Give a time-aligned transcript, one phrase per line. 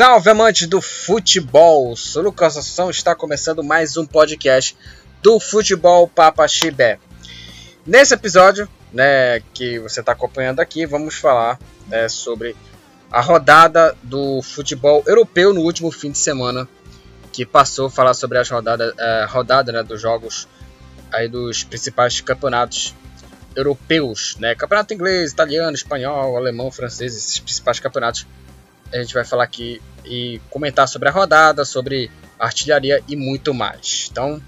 [0.00, 1.94] Salve amantes do futebol!
[1.94, 4.74] Sou Lucas Assunção, está começando mais um podcast
[5.20, 6.98] do Futebol Papa Chibé.
[7.84, 12.56] Nesse episódio, né, que você está acompanhando aqui, vamos falar né, sobre
[13.12, 16.66] a rodada do futebol europeu no último fim de semana
[17.30, 20.48] que passou, falar sobre as rodadas, é, rodada né, dos jogos
[21.12, 22.94] aí dos principais campeonatos
[23.54, 28.26] europeus, né, campeonato inglês, italiano, espanhol, alemão, francês, esses principais campeonatos
[28.92, 34.08] a gente vai falar aqui e comentar sobre a rodada, sobre artilharia e muito mais.
[34.10, 34.42] Então,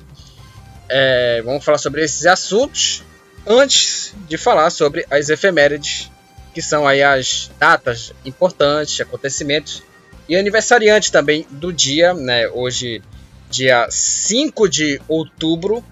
[0.88, 3.02] é, vamos falar sobre esses assuntos
[3.47, 6.10] antes de falar sobre as efemérides,
[6.55, 9.83] que são aí as datas importantes, acontecimentos
[10.28, 12.48] e aniversariantes também do dia, né?
[12.48, 13.02] Hoje,
[13.50, 15.84] dia 5 de outubro.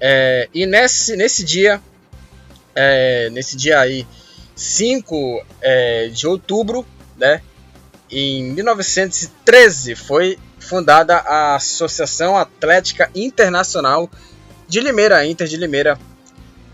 [0.00, 1.80] É, e nesse, nesse dia,
[2.74, 4.06] é, nesse dia aí,
[4.54, 7.42] 5 é, de outubro, né?
[8.10, 14.10] Em 1913 foi fundada a Associação Atlética Internacional
[14.68, 15.98] de Limeira, Inter de Limeira,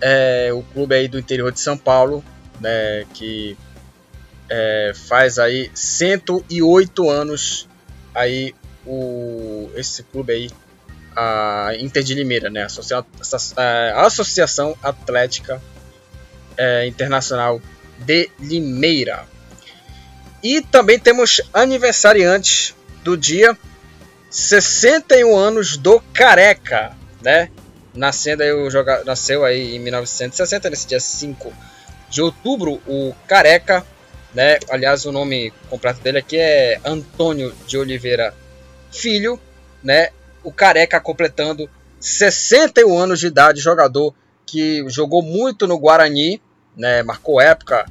[0.00, 2.24] é, o clube aí do interior de São Paulo,
[2.60, 3.56] né, que
[4.48, 7.68] é, faz aí 108 anos
[8.14, 8.54] aí
[8.86, 10.50] o, esse clube aí,
[11.14, 12.66] a Inter de Limeira, né,
[13.56, 15.60] a Associação Atlética
[16.56, 17.60] é, Internacional
[17.98, 19.26] de Limeira.
[20.42, 23.56] E também temos aniversariantes do dia
[24.30, 27.50] 61 anos do Careca, né?
[27.94, 29.02] Nascendo aí, o joga...
[29.04, 31.52] Nasceu aí em 1960, nesse dia 5
[32.08, 33.84] de outubro, o Careca,
[34.34, 34.58] né?
[34.70, 38.34] Aliás, o nome completo dele aqui é Antônio de Oliveira
[38.90, 39.40] Filho,
[39.82, 40.10] né?
[40.44, 41.68] O Careca completando
[42.00, 44.14] 61 anos de idade, jogador
[44.46, 46.40] que jogou muito no Guarani,
[46.76, 47.02] né?
[47.02, 47.86] Marcou época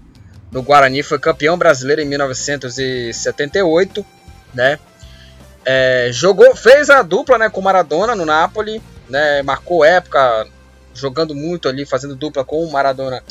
[0.51, 4.05] no Guarani, foi campeão brasileiro em 1978,
[4.53, 4.79] né?
[5.65, 9.41] É, jogou, fez a dupla né, com Maradona no Napoli, né?
[9.41, 10.47] Marcou época
[10.93, 13.21] jogando muito ali, fazendo dupla com o Maradona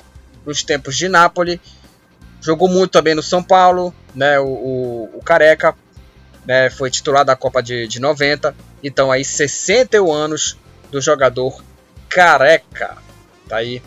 [0.44, 1.60] nos tempos de Napoli.
[2.41, 4.38] Jogou muito também no São Paulo, né?
[4.38, 5.75] O, o, o Careca
[6.47, 8.55] né, foi titular da Copa de, de 90.
[8.82, 10.56] Então aí 61 anos
[10.91, 11.62] do jogador
[12.09, 12.99] Careca.
[13.49, 13.82] Tá aí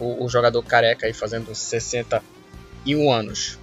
[0.00, 2.22] o, o jogador Careca aí fazendo 60
[2.94, 3.58] 61 anos.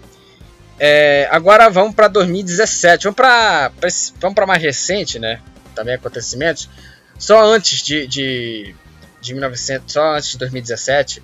[0.79, 3.05] É, agora vamos para 2017.
[3.05, 3.71] Vamos para
[4.19, 5.41] vamos mais recente, né?
[5.73, 6.69] Também acontecimentos.
[7.17, 8.75] Só antes de, de,
[9.21, 11.23] de 1900, só antes de 2017,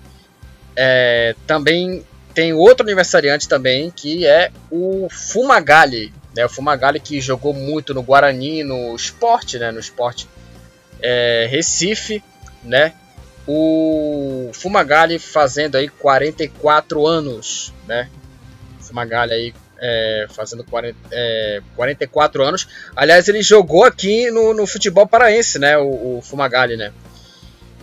[0.74, 2.04] é, também
[2.34, 6.46] tem outro aniversariante também que é o Fumagalli, né?
[6.46, 9.70] O Fumagalli que jogou muito no Guarani, no esporte, né?
[9.70, 10.26] No esporte
[11.00, 12.22] é, Recife,
[12.64, 12.94] né?
[13.46, 18.08] O Fumagalli fazendo aí 44 anos, né?
[18.80, 22.68] Fumagalli aí é, fazendo 40, é, 44 anos.
[22.94, 25.76] Aliás, ele jogou aqui no, no futebol paraense, né?
[25.76, 26.92] O, o Fumagalli, né?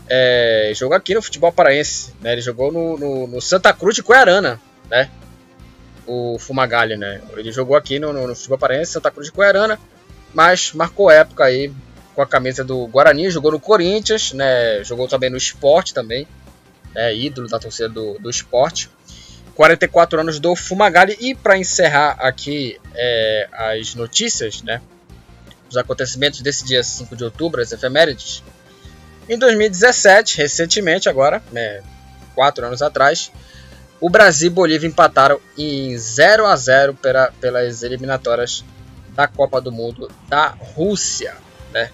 [0.08, 2.32] É, jogou aqui no futebol paraense, né?
[2.32, 4.60] Ele jogou no, no, no Santa Cruz de Coiarana,
[4.90, 5.10] né?
[6.08, 7.22] O Fumagalli, né?
[7.36, 9.78] Ele jogou aqui no, no, futebol paraense, Santa Cruz de Coiarana,
[10.34, 11.72] mas marcou época aí
[12.20, 14.84] com a camisa do Guarani, jogou no Corinthians, né?
[14.84, 16.28] Jogou também no esporte também,
[16.94, 17.16] né?
[17.16, 18.90] ídolo da torcida do, do esporte.
[19.56, 21.16] 44 anos do Fumagalli.
[21.22, 24.82] E para encerrar aqui é, as notícias, né?
[25.70, 28.44] Os acontecimentos desse dia 5 de outubro, as efemérides.
[29.30, 31.82] Em 2017, recentemente agora, né,
[32.36, 33.32] quatro anos atrás,
[34.02, 38.66] o Brasil e Bolívia empataram em 0 a 0 pela, pelas eliminatórias
[39.16, 41.38] da Copa do Mundo da Rússia,
[41.72, 41.90] né?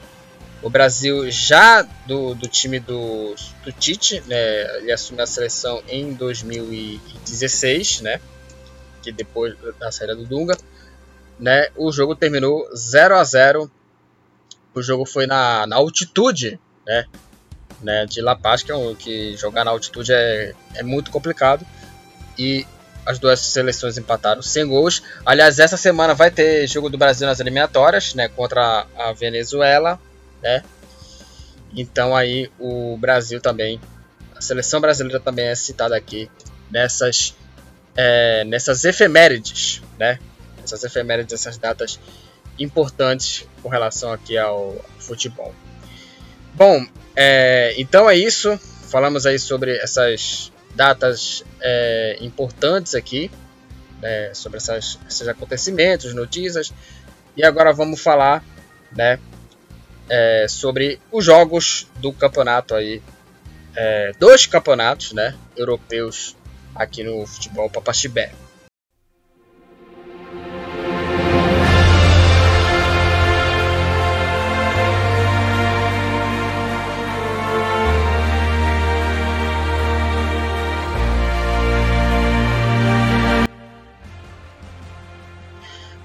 [0.66, 6.12] O Brasil já do, do time do, do Tite, né, ele assumiu a seleção em
[6.12, 8.20] 2016, né,
[9.04, 10.58] que depois da saída do Dunga,
[11.40, 13.69] né, o jogo terminou 0 a 0
[14.74, 17.06] O jogo foi na, na altitude, né,
[17.84, 21.63] né, de La Paz, que, é um, que jogar na altitude é, é muito complicado.
[22.39, 22.66] E
[23.06, 25.04] as duas seleções empataram sem gols.
[25.24, 30.01] Aliás, essa semana vai ter jogo do Brasil nas eliminatórias, né, contra a Venezuela
[30.45, 30.63] né?
[31.75, 33.81] Então aí o Brasil também,
[34.36, 36.30] a seleção brasileira também é citada aqui
[36.69, 37.36] nessas,
[37.97, 40.19] é, nessas efemérides, né?
[40.63, 42.00] Essas efemérides, essas datas
[42.59, 45.53] importantes com relação aqui ao futebol.
[46.53, 48.57] Bom, é, então é isso.
[48.88, 53.31] Falamos aí sobre essas datas é, importantes aqui,
[54.01, 56.71] né, sobre essas, esses acontecimentos, notícias.
[57.36, 58.44] E agora vamos falar
[58.95, 59.19] né,
[60.10, 63.02] é, sobre os jogos do campeonato aí,
[63.75, 66.36] é, dois campeonatos, né, europeus
[66.75, 68.31] aqui no futebol Papaxibé.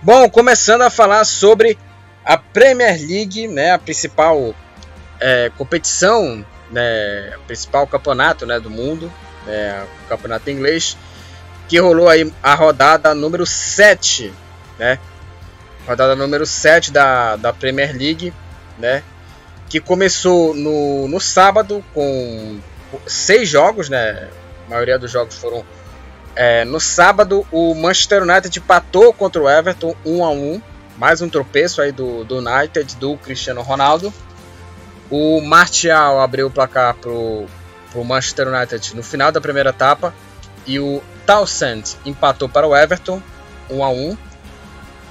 [0.03, 1.79] Bom, começando a falar sobre
[2.25, 4.55] a Premier League, né, a principal
[5.19, 9.12] é, competição, né, principal campeonato né, do mundo,
[9.46, 10.96] né, o campeonato inglês,
[11.69, 14.32] que rolou aí a rodada número 7,
[14.78, 14.99] né,
[15.87, 18.32] rodada número 7 da, da Premier League,
[18.78, 19.02] né,
[19.69, 22.58] que começou no, no sábado com
[23.06, 24.28] seis jogos, né,
[24.67, 25.64] a maioria dos jogos foram
[26.34, 30.62] é, no sábado, o Manchester United empatou contra o Everton 1 a 1
[31.00, 34.12] mais um tropeço aí do, do United, do Cristiano Ronaldo.
[35.11, 37.47] O Martial abriu o placar pro,
[37.91, 40.14] pro Manchester United no final da primeira etapa.
[40.67, 43.23] E o Townsend empatou para o Everton
[43.70, 44.19] 1 a 1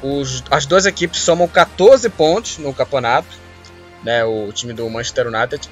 [0.04, 3.36] Os, As duas equipes somam 14 pontos no campeonato.
[4.04, 5.68] Né, o time do Manchester United.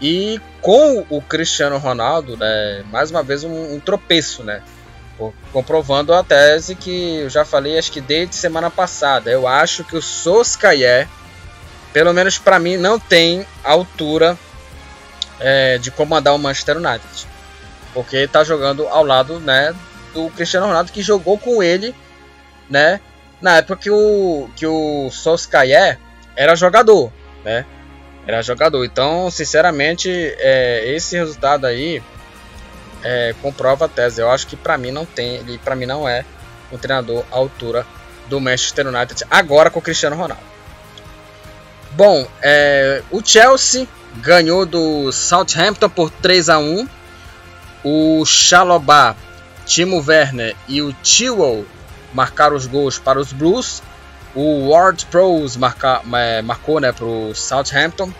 [0.00, 4.62] E com o Cristiano Ronaldo, né, mais uma vez um, um tropeço, né?
[5.52, 9.30] Comprovando a tese que eu já falei, acho que desde semana passada.
[9.30, 11.08] Eu acho que o Soskayer,
[11.92, 14.38] pelo menos para mim, não tem altura
[15.38, 17.28] é, de comandar o Manchester United.
[17.92, 19.74] Porque está jogando ao lado né,
[20.14, 21.94] do Cristiano Ronaldo, que jogou com ele
[22.68, 23.00] né,
[23.40, 25.98] na época que o, que o Soskayer
[26.36, 27.12] era jogador.
[27.44, 27.66] Né,
[28.26, 28.84] era jogador.
[28.84, 30.08] Então, sinceramente,
[30.38, 32.02] é, esse resultado aí
[33.02, 34.20] é, comprova a tese.
[34.20, 36.24] Eu acho que para mim não tem, ele para mim não é
[36.72, 37.86] um treinador à altura
[38.28, 40.42] do Manchester United agora com o Cristiano Ronaldo.
[41.92, 43.86] Bom, é, o Chelsea
[44.16, 46.88] ganhou do Southampton por 3 a 1.
[47.82, 49.16] O Chalobah,
[49.66, 51.66] Timo Werner e o Chilwell
[52.12, 53.82] marcaram os gols para os Blues.
[54.34, 58.12] O Ward Prowse marca, é, marcou né, para o Southampton.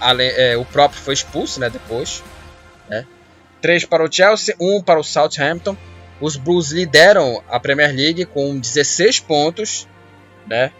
[0.00, 2.22] é, o próprio foi expulso né, depois.
[3.66, 3.66] Né.
[3.66, 5.76] 3 para o Chelsea, 1 para o Southampton.
[6.20, 9.88] Os Blues lideram a Premier League com 16 pontos,
[10.46, 10.70] né?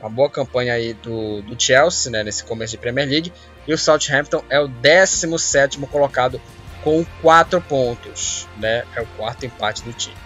[0.00, 3.32] Uma boa campanha aí do, do Chelsea, né, nesse começo de Premier League.
[3.66, 6.40] E o Southampton é o 17 colocado
[6.82, 8.82] com 4 pontos, né?
[8.96, 10.16] É o quarto empate do time.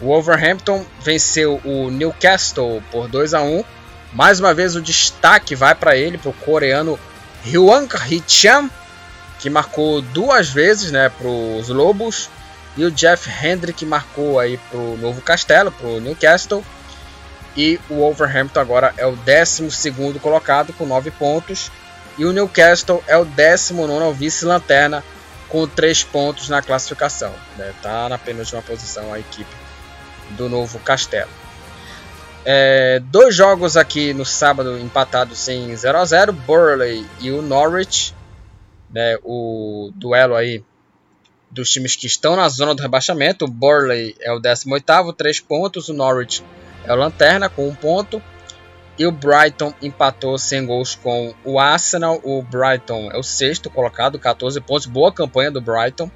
[0.00, 3.64] O Wolverhampton venceu o Newcastle por 2 a 1.
[4.12, 6.98] Mais uma vez o destaque vai para ele, para o coreano
[7.44, 8.70] Hwang Hee-chan,
[9.40, 12.28] que marcou duas vezes né, para os Lobos,
[12.76, 16.64] e o Jeff Hendrick marcou aí para o Novo Castelo, para o Newcastle.
[17.56, 19.68] E o Wolverhampton agora é o 12
[20.20, 21.70] colocado com 9 pontos.
[22.16, 25.02] E o Newcastle é o 19 vice-lanterna
[25.48, 27.34] com 3 pontos na classificação.
[27.52, 27.74] Está né?
[27.82, 29.50] Tá na penúltima posição a equipe
[30.30, 31.30] do Novo Castelo.
[32.44, 38.14] É, dois jogos aqui no sábado empatados em 0 a 0 Burley e o Norwich
[38.92, 40.64] né, o duelo aí
[41.50, 43.44] dos times que estão na zona do rebaixamento.
[43.44, 45.88] O Burley é o 18º, 3 pontos.
[45.88, 46.44] O Norwich
[46.84, 48.22] é o lanterna com 1 ponto.
[48.98, 52.20] E o Brighton empatou sem gols com o Arsenal.
[52.22, 54.86] O Brighton é o sexto colocado, 14 pontos.
[54.86, 56.10] Boa campanha do Brighton.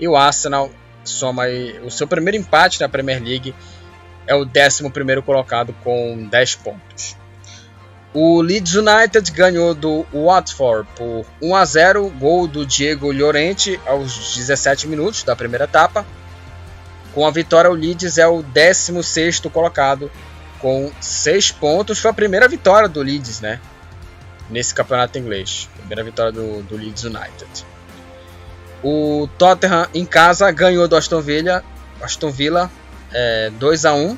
[0.00, 0.70] E o Arsenal
[1.04, 1.44] soma
[1.84, 3.54] o seu primeiro empate na Premier League.
[4.26, 7.16] É o 11 colocado com 10 pontos.
[8.14, 14.36] O Leeds United ganhou do Watford por 1 a 0, gol do Diego Llorente aos
[14.36, 16.06] 17 minutos da primeira etapa.
[17.12, 20.12] Com a vitória, o Leeds é o 16 colocado
[20.60, 21.98] com 6 pontos.
[21.98, 23.60] Foi a primeira vitória do Leeds, né?
[24.48, 25.68] Nesse campeonato inglês.
[25.78, 27.66] Primeira vitória do, do Leeds United.
[28.80, 31.64] O Tottenham em casa ganhou do Aston Villa,
[32.00, 32.70] Aston Villa
[33.12, 34.16] é, 2 a 1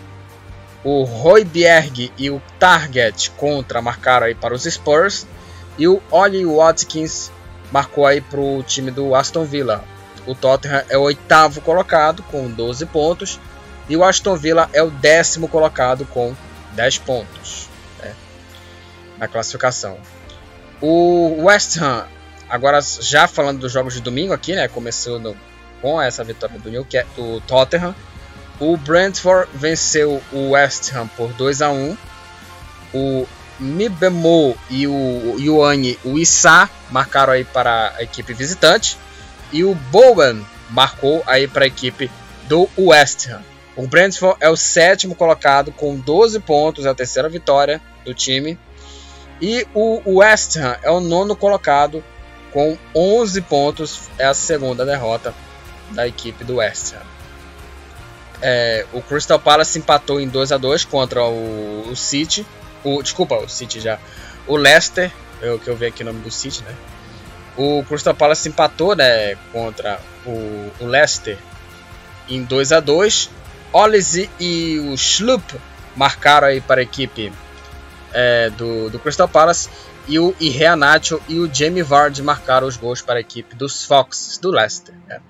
[0.86, 5.26] o Royberg e o Target contra marcaram aí para os Spurs
[5.76, 7.32] e o Ollie Watkins
[7.72, 9.82] marcou aí para o time do Aston Villa.
[10.24, 13.40] O Tottenham é o oitavo colocado com 12 pontos
[13.88, 16.36] e o Aston Villa é o décimo colocado com
[16.74, 17.68] 10 pontos
[18.00, 18.14] né,
[19.18, 19.98] na classificação.
[20.80, 22.06] O West Ham,
[22.48, 25.36] agora já falando dos jogos de domingo aqui, né, começando
[25.82, 27.92] com essa vitória do, Newcastle, do Tottenham,
[28.58, 31.96] o Brentford venceu o West Ham por 2 a 1.
[32.94, 33.26] O
[33.58, 38.98] Mibemo e o Yuani, o Issa marcaram aí para a equipe visitante
[39.52, 42.10] e o Bowen marcou aí para a equipe
[42.44, 43.42] do West Ham.
[43.76, 48.58] O Brentford é o sétimo colocado com 12 pontos, é a terceira vitória do time.
[49.40, 52.02] E o West Ham é o nono colocado
[52.52, 55.34] com 11 pontos, é a segunda derrota
[55.90, 57.15] da equipe do West Ham.
[58.42, 62.46] É, o Crystal Palace empatou em 2 a 2 contra o, o, City.
[62.84, 63.98] O, desculpa, o City já.
[64.46, 66.74] O Leicester, eu, que eu vi aqui o nome do City, né?
[67.56, 71.38] O Crystal Palace empatou né, contra o, o Leicester
[72.28, 73.30] em 2 a 2
[73.72, 75.54] Olise e o Schlupp
[75.94, 77.32] marcaram aí para a equipe
[78.12, 79.68] é, do, do Crystal Palace.
[80.08, 84.38] E o Iheanacho e o Jamie Vardy marcaram os gols para a equipe dos Foxes
[84.38, 84.94] do Leicester.
[85.08, 85.20] Né?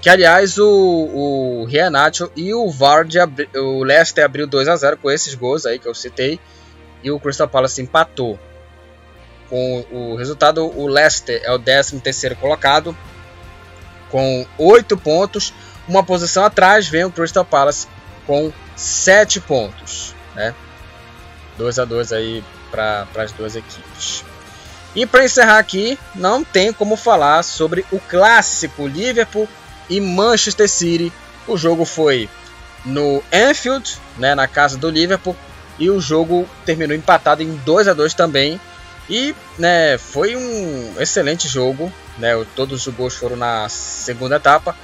[0.00, 1.68] Que aliás o, o
[2.34, 3.18] e o Vardy,
[3.56, 6.40] o Leicester abriu 2 a 0 com esses gols aí que eu citei.
[7.02, 8.38] E o Crystal Palace empatou.
[9.48, 12.96] Com o resultado, o Leicester é o 13 terceiro colocado
[14.10, 15.52] com 8 pontos.
[15.88, 17.86] Uma posição atrás vem o Crystal Palace
[18.26, 20.14] com 7 pontos.
[20.34, 20.54] Né?
[21.58, 24.24] 2 a 2 aí para as duas equipes.
[24.94, 29.48] E para encerrar aqui, não tem como falar sobre o clássico Liverpool
[29.90, 31.12] e Manchester City.
[31.46, 32.30] O jogo foi
[32.84, 35.36] no Anfield, né, na casa do Liverpool,
[35.78, 38.60] e o jogo terminou empatado em 2 a 2 também.
[39.08, 41.92] E né, foi um excelente jogo.
[42.16, 44.76] Né, todos os gols foram na segunda etapa.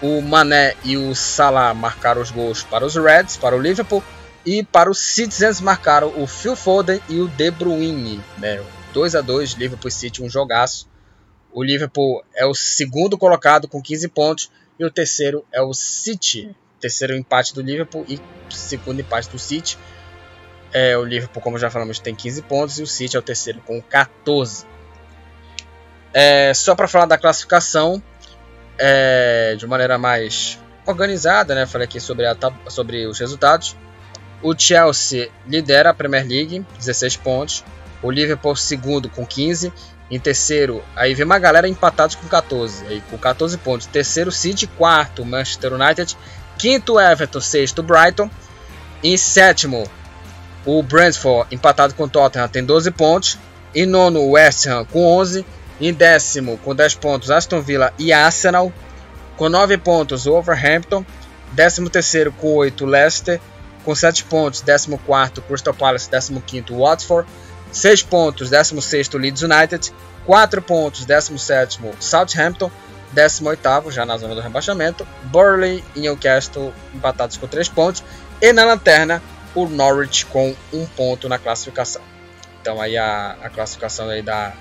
[0.00, 4.04] O Mané e o Salah marcaram os gols para os Reds, para o Liverpool.
[4.46, 8.22] E para os Citizens marcaram o Phil Foden e o De Bruyne.
[8.36, 10.86] Né, 2 a 2 Liverpool City, um jogaço.
[11.52, 14.50] O Liverpool é o segundo colocado com 15 pontos.
[14.78, 16.54] E o terceiro é o City.
[16.80, 19.76] Terceiro empate do Liverpool e segundo empate do City.
[20.72, 23.60] É, o Liverpool, como já falamos, tem 15 pontos e o City é o terceiro
[23.60, 24.66] com 14.
[26.12, 28.02] É, só para falar da classificação
[28.78, 31.66] é, de maneira mais organizada, né?
[31.66, 32.36] Falei aqui sobre, a,
[32.68, 33.76] sobre os resultados.
[34.42, 37.64] O Chelsea lidera a Premier League, 16 pontos.
[38.02, 39.72] O Liverpool segundo com 15.
[40.10, 43.86] Em terceiro, aí vem uma galera empatados com 14, aí com 14 pontos.
[43.86, 44.66] Terceiro, City.
[44.66, 46.16] Quarto, Manchester United.
[46.56, 47.40] Quinto, Everton.
[47.40, 48.30] Sexto, Brighton.
[49.02, 49.88] Em sétimo,
[50.64, 53.38] o Brentford, empatado com o Tottenham, tem 12 pontos.
[53.74, 55.44] Em nono, o West Ham com 11.
[55.80, 58.72] Em décimo, com 10 pontos, Aston Villa e Arsenal.
[59.36, 61.04] Com 9 pontos, o Wolverhampton.
[61.52, 63.40] Décimo terceiro, com 8, Leicester.
[63.84, 66.10] Com 7 pontos, décimo quarto, Crystal Palace.
[66.10, 67.28] Décimo quinto, Watford.
[67.72, 69.92] 6 pontos, décimo sexto, Leeds United.
[70.26, 72.70] 4 pontos, décimo sétimo, Southampton.
[73.12, 78.04] 18 já na zona do rebaixamento, Burley e Newcastle empatados com 3 pontos.
[78.40, 79.22] E na lanterna,
[79.54, 82.02] o Norwich com um ponto na classificação.
[82.60, 84.52] Então aí a, a classificação aí da,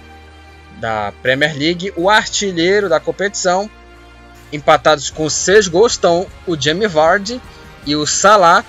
[0.80, 1.94] da Premier League.
[1.96, 3.70] O artilheiro da competição,
[4.52, 7.42] empatados com seis gols, estão o Jamie Vardy
[7.86, 8.64] e o Salah.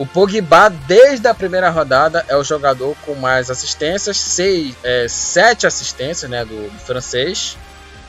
[0.00, 5.66] O Pogba, desde a primeira rodada, é o jogador com mais assistências, seis, é, sete
[5.66, 7.54] assistências né, do, do francês,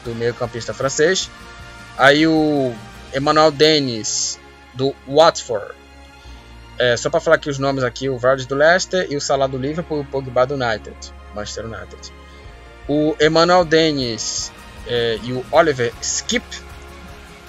[0.06, 1.30] do meio-campista francês.
[1.98, 2.74] Aí o
[3.14, 4.40] Emmanuel Dennis,
[4.74, 5.74] do Watford,
[6.80, 9.48] é, só para falar aqui os nomes aqui, o Vardy do Leicester e o Salah
[9.48, 10.96] do Liverpool e o Pogba do United,
[11.36, 12.14] Manchester United.
[12.88, 14.50] O Emmanuel Dennis
[14.88, 16.46] é, e o Oliver Skip,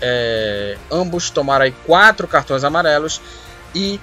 [0.01, 3.21] é, ambos tomaram aí quatro cartões amarelos
[3.73, 4.01] e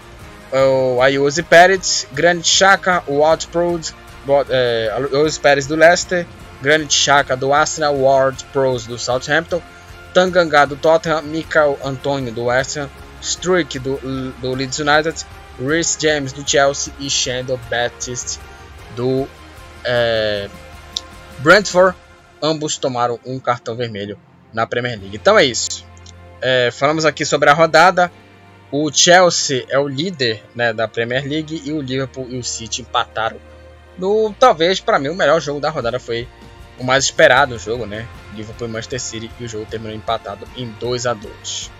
[0.52, 3.94] o Ayose Pérez, Granit Xhaka, o Ward Pros,
[4.50, 6.26] é, Ayose Pérez do Leicester,
[6.62, 9.62] Granit Xhaka do Arsenal, Ward Pros do Southampton,
[10.14, 12.90] Tanganga do Tottenham, Michael Antônio do West Ham,
[13.22, 13.98] Struik do,
[14.42, 15.26] do Leeds United,
[15.60, 18.40] Rhys James do Chelsea e Shandon Baptiste
[18.96, 19.28] do
[19.84, 20.50] é,
[21.40, 21.96] Brentford.
[22.42, 24.18] Ambos tomaram um cartão vermelho
[24.54, 25.16] na Premier League.
[25.16, 25.86] Então é isso.
[26.42, 28.10] É, falamos aqui sobre a rodada.
[28.72, 32.82] O Chelsea é o líder né, da Premier League e o Liverpool e o City
[32.82, 33.38] empataram.
[33.98, 36.28] No, talvez para mim o melhor jogo da rodada foi
[36.78, 38.08] o mais esperado jogo, né?
[38.36, 41.72] Liverpool e Manchester City e o jogo terminou empatado em 2 a 2.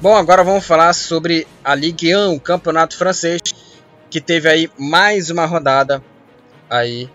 [0.00, 3.40] Bom, agora vamos falar sobre a Ligue 1, o campeonato francês,
[4.12, 6.04] que teve aí mais uma rodada
[6.68, 7.08] aí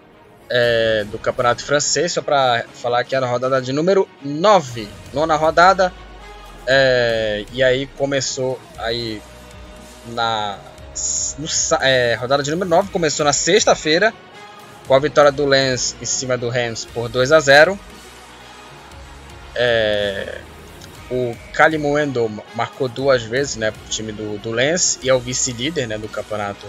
[0.49, 5.35] é, do campeonato francês, só para falar que era a rodada de número 9, nona
[5.35, 5.93] rodada,
[6.65, 9.21] é, e aí começou aí
[10.07, 10.57] na
[11.37, 11.47] no,
[11.81, 14.11] é, rodada de número 9, começou na sexta-feira,
[14.87, 17.79] com a vitória do Lens em cima do Reims por 2 a 0
[19.53, 20.39] é,
[21.09, 25.19] o Kalimuendo marcou duas vezes né, para o time do, do Lens e é o
[25.19, 26.65] vice-líder né, do campeonato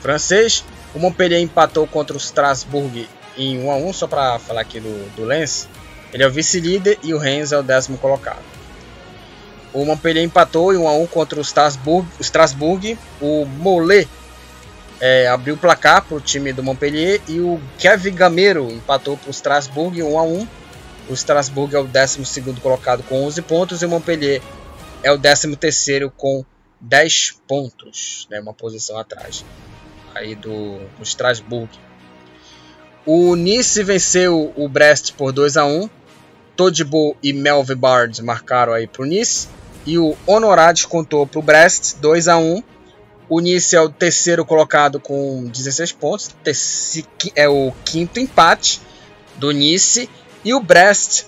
[0.00, 0.64] francês.
[0.94, 5.14] O Montpellier empatou contra o Strasbourg em 1 a 1 só para falar aqui do,
[5.14, 5.68] do Lens.
[6.12, 8.42] Ele é o vice-líder e o Rennes é o décimo colocado.
[9.72, 12.08] O Montpellier empatou em 1 a 1 contra o Strasbourg.
[12.18, 12.98] O, Strasbourg.
[13.20, 14.08] o Mollet
[15.00, 19.28] é, abriu o placar para o time do Montpellier e o Kevin Gamero empatou para
[19.28, 20.48] o Strasbourg 1 a 1
[21.08, 24.42] o Strasbourg é o 12 colocado com 11 pontos e o Montpellier
[25.02, 26.44] é o 13 com
[26.80, 29.44] 10 pontos, né, uma posição atrás
[30.14, 31.70] aí do, do Strasbourg.
[33.06, 35.88] O Nice venceu o Brest por 2 a 1
[36.58, 39.48] Todibo e Melvin Bard marcaram aí para o Nice.
[39.86, 42.62] E o Honorad contou para o Brest 2 a 1
[43.28, 46.34] O Nice é o terceiro colocado com 16 pontos.
[47.36, 48.80] É o quinto empate
[49.36, 50.10] do Nice.
[50.44, 51.24] E o Brest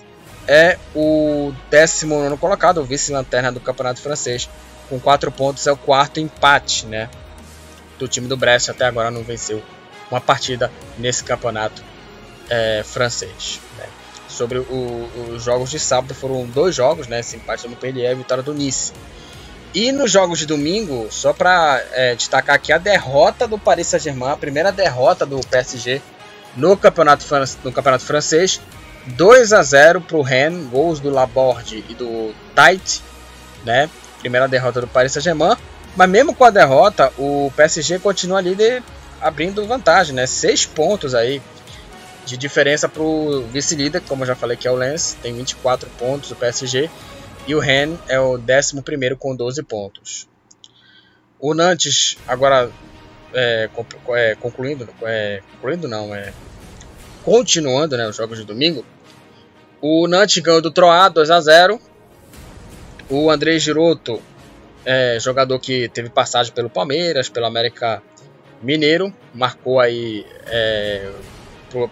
[0.46, 4.48] é o 19 colocado, o vice-lanterna do campeonato francês,
[4.88, 5.66] com 4 pontos.
[5.66, 7.08] É o quarto empate né,
[7.98, 8.68] do time do Brest.
[8.68, 9.62] Até agora não venceu
[10.10, 11.82] uma partida nesse campeonato
[12.48, 13.60] é, francês.
[13.78, 13.84] Né.
[14.28, 18.14] Sobre o, os jogos de sábado, foram dois jogos, né, esse empate do Montpellier e
[18.14, 18.92] vitória do Nice.
[19.72, 24.32] E nos jogos de domingo, só para é, destacar aqui a derrota do Paris Saint-Germain,
[24.32, 26.02] a primeira derrota do PSG
[26.56, 27.24] no campeonato,
[27.62, 28.60] no campeonato francês.
[29.06, 33.02] 2 a 0 para o Rennes, gols do Laborde e do Tait,
[33.64, 33.88] né?
[34.20, 35.56] Primeira derrota do Paris Saint-Germain.
[35.96, 38.82] Mas mesmo com a derrota, o PSG continua líder
[39.20, 40.26] abrindo vantagem, né?
[40.26, 41.42] Seis pontos aí
[42.24, 45.88] de diferença para o vice-líder, como eu já falei que é o Lens, tem 24
[45.98, 46.90] pontos o PSG.
[47.46, 50.28] E o Rennes é o 11 com 12 pontos.
[51.38, 52.70] O Nantes, agora
[53.32, 53.68] é,
[54.10, 56.32] é, concluindo, é, concluindo não, é
[57.30, 58.84] continuando né, os jogos de domingo,
[59.80, 61.80] o Nantes ganhou do Troá 2 a 0
[63.08, 64.20] O André Giroto,
[64.84, 68.02] é, jogador que teve passagem pelo Palmeiras, pelo América
[68.60, 71.08] Mineiro, marcou aí é,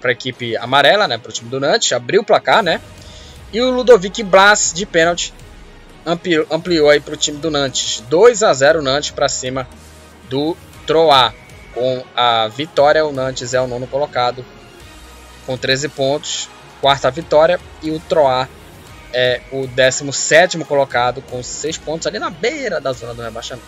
[0.00, 2.80] para a equipe amarela, né, para o time do Nantes, abriu o placar, né?
[3.52, 5.33] E o Ludovic Blas, de pênalti,
[6.05, 8.03] ampliou, ampliou aí para o time do Nantes.
[8.09, 9.68] 2 a 0 Nantes para cima
[10.29, 11.33] do Troá.
[11.72, 14.44] Com a vitória, o Nantes é o nono colocado
[15.48, 18.46] com 13 pontos, quarta vitória, e o Troá
[19.14, 23.66] é o 17 colocado com 6 pontos ali na beira da zona do rebaixamento.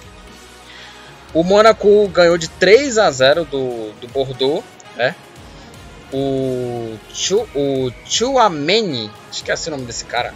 [1.33, 4.63] O Mônaco ganhou de 3 a 0 do, do Bordeaux,
[4.95, 5.15] né?
[6.13, 10.35] O, Chu, o Chuameni, esqueci o nome desse cara,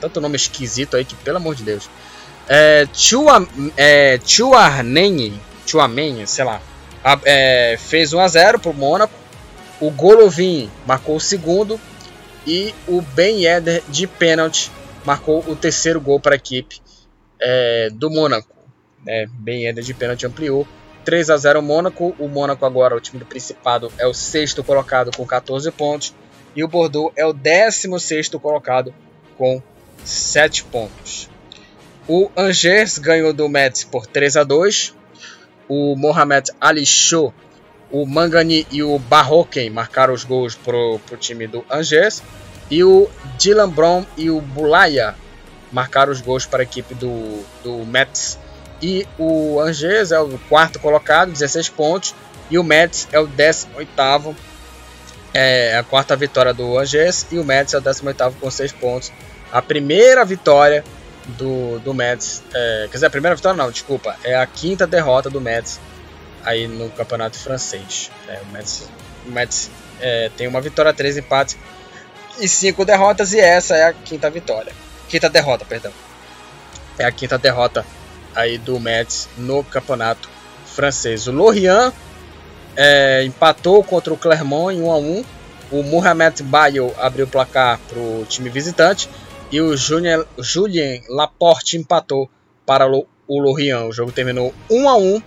[0.00, 1.90] tanto nome esquisito aí que pelo amor de Deus.
[2.48, 6.62] É, Chua, é, Chuarneni, Chuameni, sei lá,
[7.24, 9.19] é, fez 1 a 0 pro Mônaco
[9.80, 11.80] o Golovin marcou o segundo
[12.46, 14.70] e o Ben Yedder de pênalti
[15.04, 16.80] marcou o terceiro gol para a equipe
[17.40, 18.54] é, do Mônaco.
[19.06, 20.68] É, ben Yedder de pênalti ampliou
[21.04, 22.14] 3 a 0 Mônaco.
[22.18, 26.14] O Mônaco agora, o time do Principado, é o sexto colocado com 14 pontos
[26.54, 28.94] e o Bordeaux é o 16 colocado
[29.38, 29.62] com
[30.04, 31.30] 7 pontos.
[32.06, 34.94] O Angers ganhou do Metz por 3 a 2.
[35.68, 37.32] O Mohamed Ali Show
[37.90, 42.22] o Mangani e o Barroquem marcaram os gols para o time do Angers.
[42.70, 45.14] E o Dylan Brown e o Bulaya
[45.72, 48.38] marcaram os gols para a equipe do, do Mets.
[48.80, 52.14] E o Angers é o quarto colocado, 16 pontos.
[52.50, 54.36] E o Mets é o 18
[55.32, 57.26] é a quarta vitória do Angers.
[57.30, 59.12] E o Mets é o 18 com 6 pontos.
[59.52, 60.84] A primeira vitória
[61.26, 62.42] do, do Mets.
[62.54, 64.16] É, quer dizer, a primeira vitória não, desculpa.
[64.22, 65.80] É a quinta derrota do Mets
[66.44, 68.10] aí no campeonato francês.
[68.28, 68.88] É, o Metz,
[69.26, 71.56] o é, tem uma vitória, três empates
[72.38, 74.72] e cinco derrotas, e essa é a quinta vitória.
[75.08, 75.92] Quinta derrota, perdão.
[76.98, 77.84] É a quinta derrota
[78.34, 80.28] aí do Metz no campeonato
[80.66, 81.26] francês.
[81.26, 81.92] O Lorient
[82.76, 85.24] é, empatou contra o Clermont em 1 a 1
[85.72, 89.08] O Mohamed Bayo abriu o placar para o time visitante
[89.50, 92.30] e o Julien, Julien Laporte empatou
[92.64, 93.88] para o Lorient.
[93.88, 95.22] O jogo terminou 1 a 1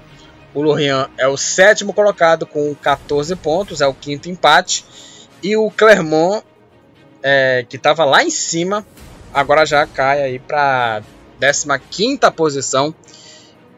[0.53, 4.85] o Lorient é o sétimo colocado com 14 pontos, é o quinto empate.
[5.41, 6.45] E o Clermont,
[7.21, 8.85] é, que estava lá em cima,
[9.33, 11.01] agora já cai aí para
[11.89, 12.93] 15 posição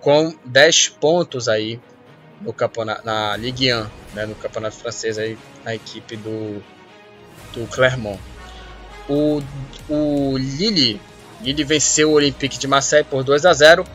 [0.02, 1.80] com 10 pontos aí
[2.42, 6.62] no campeonato, na Ligue 1, né, no campeonato francês aí, na equipe do,
[7.54, 8.20] do Clermont.
[9.08, 9.42] O,
[9.88, 11.00] o Lille,
[11.42, 13.86] Lille venceu o Olympique de Marseille por 2 a 0.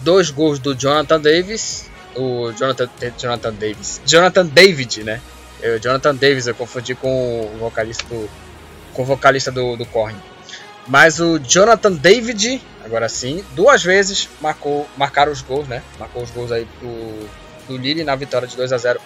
[0.00, 4.00] Dois gols do Jonathan Davis o Jonathan, Jonathan Davis.
[4.04, 5.20] Jonathan David, né?
[5.62, 8.28] Eu, Jonathan Davis, eu confundi com o vocalista do.
[8.92, 10.16] com o vocalista do, do Korn.
[10.86, 15.82] Mas o Jonathan David, agora sim, duas vezes marcou, marcaram os gols, né?
[15.98, 17.28] Marcou os gols aí do,
[17.68, 19.00] do Lille na vitória de 2 a 0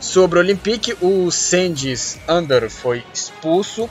[0.00, 0.96] sobre o Olympique.
[1.00, 3.88] O Sandys Under foi expulso.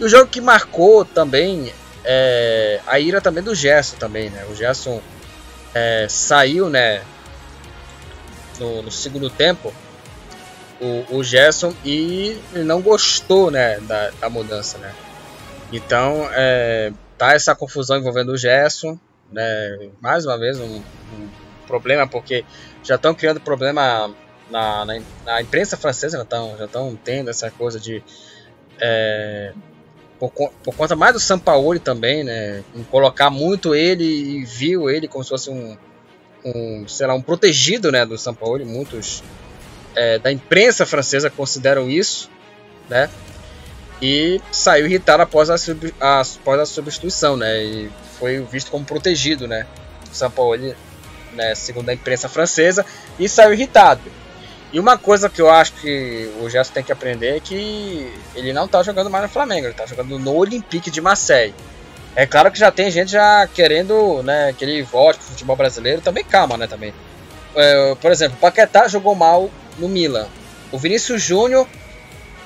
[0.00, 1.72] E o jogo que marcou também
[2.04, 4.44] é a ira também do Gerson também, né?
[4.50, 5.00] O Gerson
[5.74, 7.02] é, saiu, né?
[8.58, 9.72] No, no segundo tempo,
[10.80, 14.78] o, o Gerson, e não gostou né, da, da mudança.
[14.78, 14.92] Né?
[15.72, 18.98] Então, é, tá essa confusão envolvendo o Gerson,
[19.30, 21.28] né, mais uma vez um, um
[21.66, 22.44] problema, porque
[22.82, 24.12] já estão criando problema
[24.50, 26.68] na, na, na imprensa francesa já estão já
[27.02, 28.02] tendo essa coisa de
[28.78, 29.52] é,
[30.18, 35.08] por, por, conta mais do Sampaoli também, né, em colocar muito ele e viu ele
[35.08, 35.76] como se fosse um,
[36.44, 39.22] um sei lá, um protegido, né, do Sampaoli, muitos
[39.94, 42.30] é, da imprensa francesa consideram isso,
[42.88, 43.08] né,
[44.00, 45.54] e saiu irritado após a,
[46.00, 49.66] a, após a substituição, né, e foi visto como protegido, né,
[50.10, 50.74] o Sampaoli,
[51.32, 52.84] né, segundo a imprensa francesa,
[53.18, 54.02] e saiu irritado.
[54.72, 58.54] E uma coisa que eu acho que o Gerson tem que aprender é que ele
[58.54, 61.54] não está jogando mais no Flamengo, ele está jogando no Olympique de Marseille.
[62.14, 66.02] É claro que já tem gente já querendo né, que ele volte pro futebol brasileiro,
[66.02, 66.92] também calma, né, também.
[67.54, 70.28] É, por exemplo, o Paquetá jogou mal no Milan.
[70.70, 71.66] O Vinícius Júnior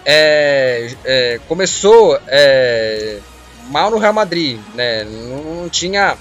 [0.05, 3.19] é, é, começou é,
[3.69, 6.17] mal no Real Madrid, né, não, tinha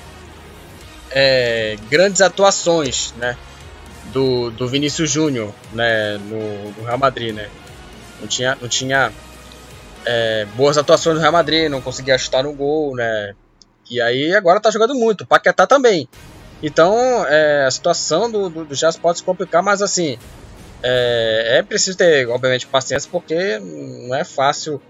[1.12, 3.38] é, grandes atuações, né
[4.16, 7.50] do, do Vinícius Júnior, né, no, no, Real Madrid, né?
[8.22, 9.12] Não tinha, não tinha
[10.06, 13.34] é, boas atuações no Real Madrid, não conseguia chutar no gol, né?
[13.90, 16.08] E aí agora tá jogando muito, o Paquetá também.
[16.64, 20.18] Então é, a situação do, do, do Jazz pode se complicar, mas assim
[20.82, 24.82] é, é preciso ter, obviamente, paciência, porque não é fácil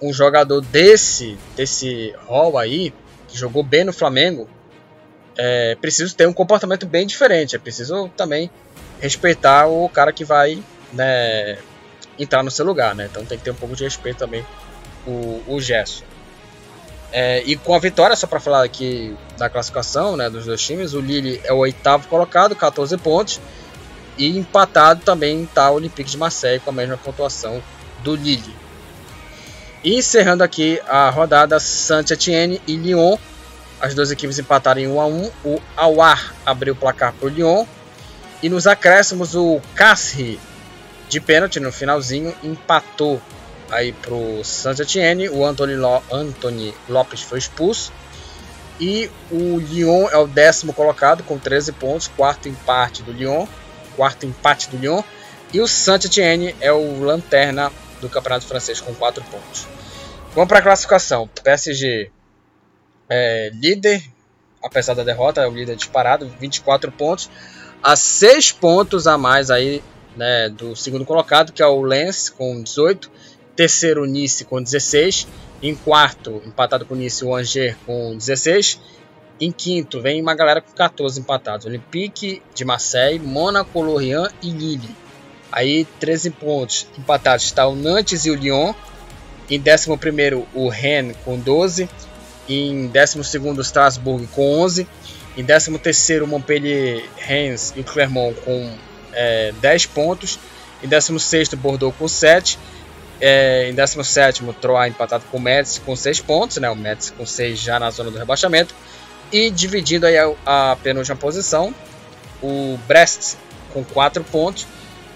[0.00, 2.92] um jogador desse, desse rol aí,
[3.26, 4.48] que jogou bem no Flamengo,
[5.36, 7.56] é preciso ter um comportamento bem diferente.
[7.56, 8.50] É preciso também
[9.00, 11.58] respeitar o cara que vai né,
[12.18, 13.08] entrar no seu lugar, né?
[13.10, 14.44] Então tem que ter um pouco de respeito também
[15.06, 16.04] o, o Gerson.
[17.10, 20.92] É, e com a vitória, só para falar aqui da classificação né, dos dois times,
[20.92, 23.40] o Lille é o oitavo colocado, 14 pontos.
[24.18, 27.62] E empatado também está o Olympique de Marseille com a mesma pontuação
[28.02, 28.54] do Lille.
[29.82, 33.16] E encerrando aqui a rodada, Saint-Etienne e Lyon
[33.80, 35.30] as duas equipes empataram em 1 a 1.
[35.44, 37.64] O Awar abriu o placar para o Lyon.
[38.42, 40.38] E nos acréscimos o Casri
[41.08, 43.20] de pênalti no finalzinho empatou
[43.70, 45.28] aí pro Saint Etienne.
[45.28, 47.92] O Anthony, Lo Anthony Lopes foi expulso.
[48.80, 53.46] E o Lyon é o décimo colocado com 13 pontos, quarto empate do Lyon,
[53.96, 55.02] quarto empate do Lyon.
[55.52, 59.66] E o Saint Etienne é o lanterna do Campeonato Francês com 4 pontos.
[60.34, 61.28] Vamos para a classificação.
[61.42, 62.10] PSG
[63.08, 64.04] é, líder,
[64.62, 67.30] apesar da derrota, é o líder disparado, 24 pontos,
[67.82, 69.82] a 6 pontos a mais aí,
[70.18, 73.10] né, do segundo colocado, que é o Lens com 18,
[73.54, 75.28] terceiro Nice com 16,
[75.62, 78.80] em quarto, empatado com Nice, o Angers com 16,
[79.40, 84.96] em quinto vem uma galera com 14 empatados, Olympique de Marseille, Monaco, Lorient e Lille.
[85.50, 88.74] Aí 13 pontos empatados está o Nantes e o Lyon.
[89.48, 91.88] Em 11 o Rennes com 12.
[92.48, 94.86] Em 12 o Strasbourg com 11.
[95.36, 95.70] Em 13
[96.22, 98.74] o Montpellier, Rennes e o Clermont com
[99.18, 100.38] é, 10 pontos.
[100.82, 102.58] Em 16 Bordeaux com 7.
[103.20, 106.56] É, em 17 Troyes empatado com o Metz com 6 pontos.
[106.58, 106.70] Né?
[106.70, 108.74] O Metz com 6 já na zona do rebaixamento.
[109.32, 111.74] E dividindo aí a, a penúltima posição,
[112.40, 113.34] o Brest
[113.72, 114.66] com 4 pontos.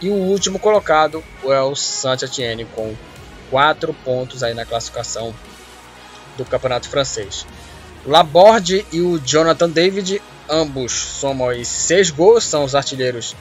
[0.00, 2.94] E o último colocado é o Saint-Etienne com
[3.50, 5.32] 4 pontos aí na classificação
[6.36, 7.46] do campeonato francês.
[8.04, 13.36] Laborde e o Jonathan David, ambos somam aí seis gols, são os artilheiros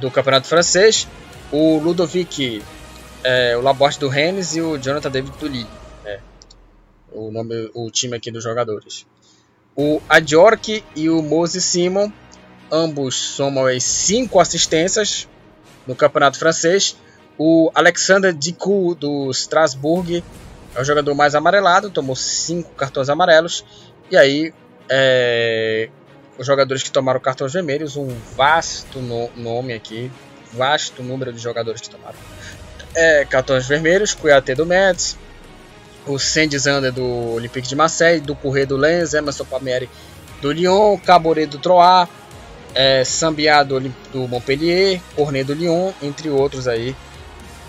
[0.00, 1.06] do campeonato francês.
[1.52, 2.62] O Ludovic,
[3.22, 5.68] é, o Laborde do Rennes e o Jonathan David do Lille.
[6.04, 6.20] É,
[7.12, 9.06] o, nome, o time aqui dos jogadores.
[9.76, 12.10] O Adjork e o Mose Simon,
[12.70, 15.28] ambos somam aí cinco assistências
[15.86, 16.96] no campeonato francês.
[17.38, 20.22] O Alexander Dicou do Strasbourg
[20.74, 23.64] é o jogador mais amarelado, tomou cinco cartões amarelos.
[24.10, 24.52] E aí,
[24.88, 25.88] é,
[26.40, 30.10] os jogadores que tomaram cartões vermelhos, um vasto no, nome aqui,
[30.54, 32.16] vasto número de jogadores que tomaram
[32.94, 35.18] é, cartões vermelhos: Cuiate do Mets,
[36.06, 39.88] o Sandy Zander do Olympique de Marseille, do Correio do Lens, Emerson Palmieri
[40.40, 42.08] do Lyon, Caboret do Troyes,
[42.74, 43.78] é, Sambiá do,
[44.10, 46.96] do Montpellier, Cornet do Lyon, entre outros aí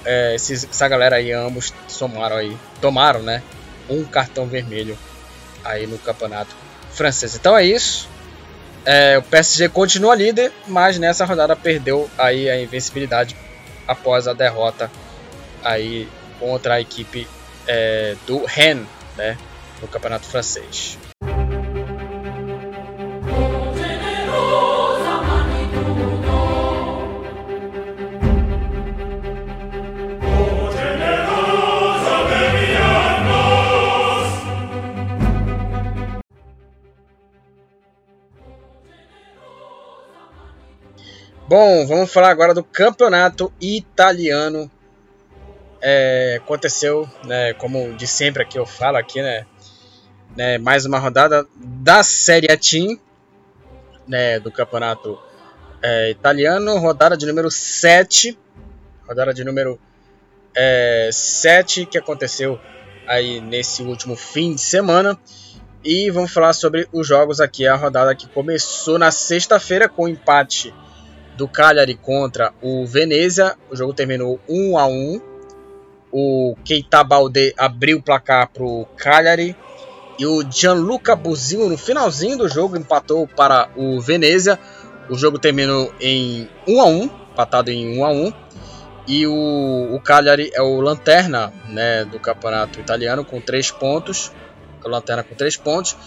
[0.06, 3.44] é, esses, essa galera aí ambos somaram aí, tomaram, né,
[3.90, 4.98] um cartão vermelho
[5.64, 6.56] aí no campeonato
[6.92, 7.36] francês.
[7.36, 8.10] Então é isso.
[8.86, 13.36] É, o PSG continua líder, mas nessa rodada perdeu aí a invencibilidade
[13.88, 14.92] após a derrota
[15.64, 17.28] aí contra a equipe
[17.68, 19.38] é, do Rennes, né,
[19.82, 20.98] no campeonato francês.
[41.52, 44.72] Bom, vamos falar agora do campeonato italiano.
[45.82, 49.46] É, aconteceu, né, como de sempre aqui eu falo aqui, né,
[50.34, 52.98] né mais uma rodada da Série A Team,
[54.08, 55.20] né, do campeonato
[55.82, 58.40] é, italiano, rodada de número 7,
[59.06, 59.78] rodada de número
[60.56, 62.58] é, 7 que aconteceu
[63.06, 65.20] aí nesse último fim de semana.
[65.84, 70.74] E vamos falar sobre os jogos aqui, a rodada que começou na sexta-feira com empate
[71.38, 73.56] do Cagliari contra o Venezia.
[73.70, 75.22] O jogo terminou 1 a 1.
[76.12, 79.56] O Keita Balde abriu o placar para o Cagliari
[80.22, 84.60] e o Gianluca Buzino no finalzinho do jogo empatou para o Venezia.
[85.10, 88.34] O jogo terminou em 1 a 1, empatado em 1 a 1.
[89.08, 94.32] E o, o Cagliari é o lanterna né, do campeonato italiano com 3 pontos.
[94.86, 95.98] O lanterna com 3 pontos.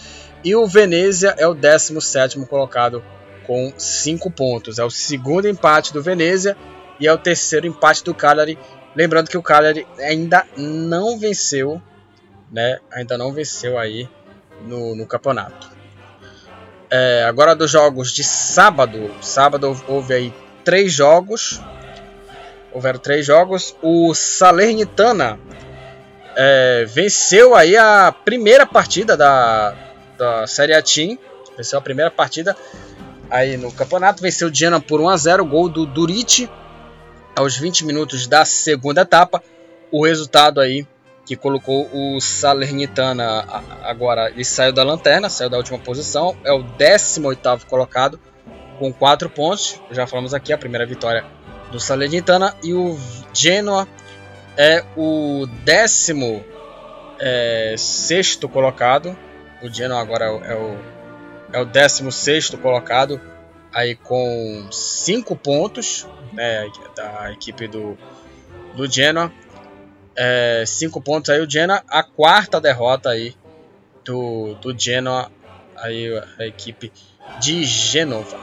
[0.45, 3.03] E o Venezia é o 17 colocado
[3.47, 4.79] com 5 pontos.
[4.79, 6.57] É o segundo empate do Venezia
[6.99, 8.59] e é o terceiro empate do Cagliari.
[8.95, 11.81] Lembrando que o Cagliari ainda não venceu,
[12.51, 12.79] né?
[12.93, 14.09] Ainda não venceu aí
[14.63, 15.71] no, no campeonato.
[16.91, 19.11] É, agora dos jogos de sábado.
[19.21, 21.61] Sábado houve aí três jogos
[22.75, 23.75] houveram três jogos.
[23.81, 25.39] O Salernitana
[26.37, 29.75] é, venceu aí a primeira partida da,
[30.19, 31.17] da Série A Team.
[31.57, 32.57] Venceu a primeira partida
[33.31, 34.23] aí no campeonato.
[34.23, 36.49] Venceu o Genoa por 1 a 0 Gol do Durici
[37.37, 39.43] aos 20 minutos da segunda etapa.
[39.91, 40.87] O resultado aí
[41.27, 43.47] que colocou o Salernitana
[43.83, 48.21] agora ele saiu da lanterna, saiu da última posição, é o 18º colocado
[48.79, 49.81] com 4 pontos.
[49.91, 51.25] Já falamos aqui a primeira vitória
[51.73, 52.99] do Salernitana e o
[53.33, 53.89] Genoa
[54.57, 56.45] é o décimo
[57.19, 59.17] é, sexto colocado.
[59.63, 60.94] O Genoa agora é o, é o
[61.63, 63.21] décimo sexto colocado
[63.73, 67.99] aí com cinco pontos né, da equipe do,
[68.75, 69.33] do Genoa.
[70.17, 73.35] É, cinco pontos aí o Genoa, a quarta derrota aí
[74.05, 75.31] do, do Genoa,
[75.77, 76.93] aí a equipe
[77.41, 78.39] de Genova.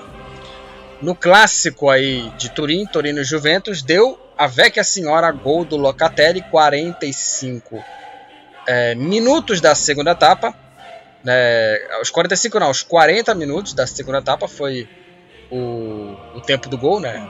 [1.02, 6.42] No clássico aí de Turim, Torino e Juventus, deu a Vecchia Senhora gol do Locatelli,
[6.44, 7.84] 45
[8.68, 10.54] é, minutos da segunda etapa.
[11.26, 14.90] É, os 45 não, os 40 minutos da segunda etapa foi
[15.52, 17.28] o, o tempo do gol, né?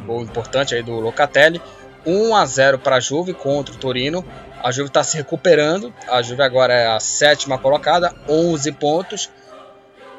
[0.00, 1.60] Um gol importante aí do Locatelli.
[2.04, 4.24] 1 a 0 para a Juve contra o Torino.
[4.62, 5.92] A Juve está se recuperando.
[6.08, 9.30] A Juve agora é a sétima colocada, 11 pontos.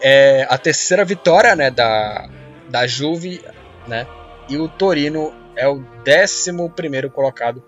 [0.02, 2.30] É a terceira vitória né, da,
[2.70, 3.44] da Juve,
[3.88, 4.08] né?
[4.50, 7.64] E o Torino é o 11 colocado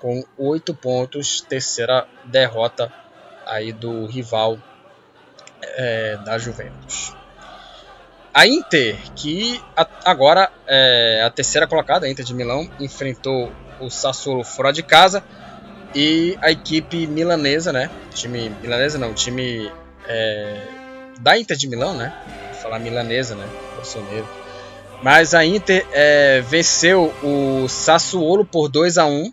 [0.00, 2.92] com 8 pontos, terceira derrota
[3.46, 4.58] aí do rival
[5.62, 7.14] é, da Juventus.
[8.32, 9.60] A Inter, que
[10.04, 15.24] agora é a terceira colocada, a Inter de Milão, enfrentou o Sassuolo fora de casa
[15.94, 17.90] e a equipe milanesa, né?
[18.14, 19.72] Time milanesa não, time
[20.06, 20.60] é,
[21.20, 22.12] da Inter de Milão, né?
[22.52, 23.48] Vou falar milanesa, né?
[25.02, 29.32] Mas a Inter é, venceu o Sassuolo por 2 a 1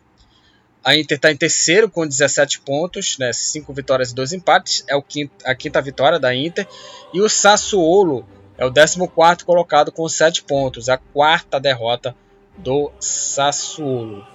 [0.83, 4.83] A Inter está em terceiro com 17 pontos, né, 5 vitórias e 2 empates.
[4.87, 6.67] É o quinto, a quinta vitória da Inter.
[7.13, 8.25] E o Sassuolo
[8.57, 10.89] é o 14 colocado com 7 pontos.
[10.89, 12.13] A quarta derrota
[12.57, 14.27] do Sassuolo.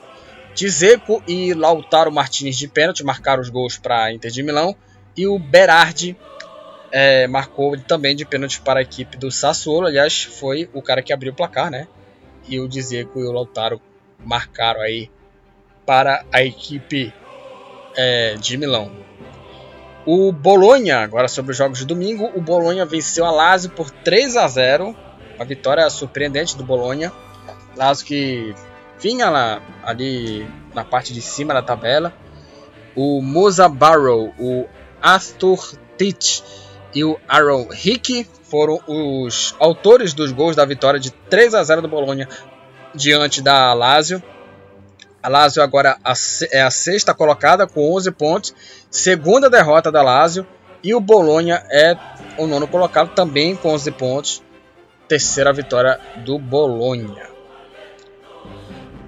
[0.54, 4.74] Dzeko e Lautaro Martinez de pênalti marcaram os gols para a Inter de Milão.
[5.16, 6.16] E o Berardi
[6.90, 9.86] é, marcou também de pênalti para a equipe do Sassuolo.
[9.86, 11.86] Aliás, foi o cara que abriu o placar, né?
[12.48, 13.80] E o Dzeko e o Lautaro
[14.18, 15.10] marcaram aí
[15.88, 17.14] para a equipe
[17.96, 18.92] é, de Milão.
[20.04, 24.36] O Bolonha, agora sobre os jogos de domingo, o Bolonha venceu a Lazio por 3
[24.36, 24.94] a 0.
[25.36, 27.10] Uma vitória surpreendente do Bolonha.
[27.74, 28.54] Lazio que
[29.00, 32.12] vinha lá ali na parte de cima da tabela.
[32.94, 34.66] O Musa Barrow, o
[35.00, 36.44] Astor Tich
[36.94, 41.80] e o Aaron Hickey foram os autores dos gols da vitória de 3 a 0
[41.80, 42.28] do Bolonha
[42.94, 44.22] diante da Lazio.
[45.22, 45.98] A Lazio agora
[46.52, 48.54] é a sexta colocada com 11 pontos,
[48.90, 50.46] segunda derrota da Lazio
[50.82, 51.96] e o Bolonha é
[52.38, 54.42] o nono colocado também com 11 pontos,
[55.08, 57.28] terceira vitória do Bolonha.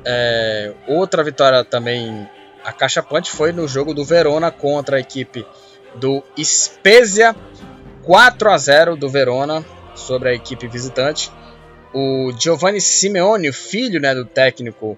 [0.05, 2.29] É, outra vitória também
[2.65, 5.47] a caixa punch foi no jogo do Verona contra a equipe
[5.95, 7.35] do Spezia
[8.03, 11.31] 4 a 0 do Verona sobre a equipe visitante.
[11.93, 14.97] O Giovanni Simeone, filho né, do técnico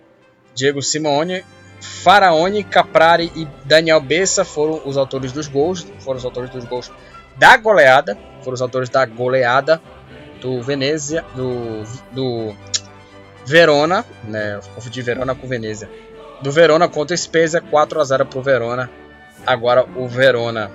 [0.55, 1.45] Diego Simeone,
[1.81, 6.93] Faraone, Caprari e Daniel Bessa foram os autores dos gols, foram os autores dos gols
[7.37, 9.81] da goleada, foram os autores da goleada
[10.41, 12.55] do Venezia, do, do
[13.47, 14.61] Verona, né?
[14.75, 15.89] Confundi Verona com Venezia.
[16.43, 18.91] Do Verona contra o Spezia, 4 a 0 para o Verona.
[19.47, 20.71] Agora o Verona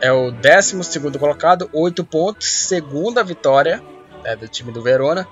[0.00, 3.82] é o 12 colocado, 8 pontos, segunda vitória
[4.22, 5.26] né, do time do Verona.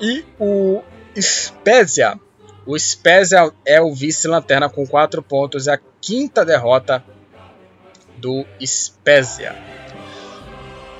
[0.00, 0.82] E o
[1.18, 2.18] Spezia,
[2.68, 7.02] o Spezia é o vice-lanterna com 4 pontos, é a quinta derrota
[8.18, 9.56] do Spezia.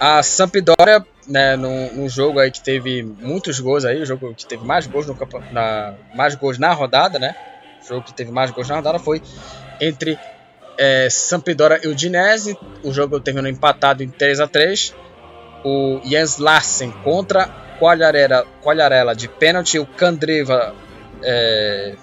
[0.00, 4.46] A Sampdoria, né, num, num, jogo aí que teve muitos gols aí, o jogo que
[4.46, 5.14] teve mais gols no
[5.52, 7.36] na mais gols na rodada, né?
[7.84, 9.20] O jogo que teve mais gols na rodada foi
[9.78, 10.18] entre
[10.78, 12.56] é, Sampdoria e Udinese.
[12.82, 14.94] O jogo terminou empatado em 3 a 3.
[15.62, 17.46] O Jens Larsen contra
[17.78, 20.74] Quagliarella de pênalti, o Candreva
[21.22, 21.94] é,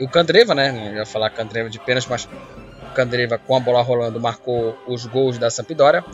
[0.00, 0.72] o Candreva, né?
[0.72, 5.06] Não ia falar Candreva de pênalti, mas o Candreva com a bola rolando marcou os
[5.06, 6.04] gols da Sampdoria.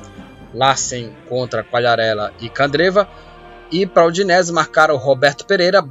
[0.54, 3.08] Larsen contra Quagliarella e Candreva.
[3.70, 5.84] E para o Udinese marcaram o Roberto Pereira,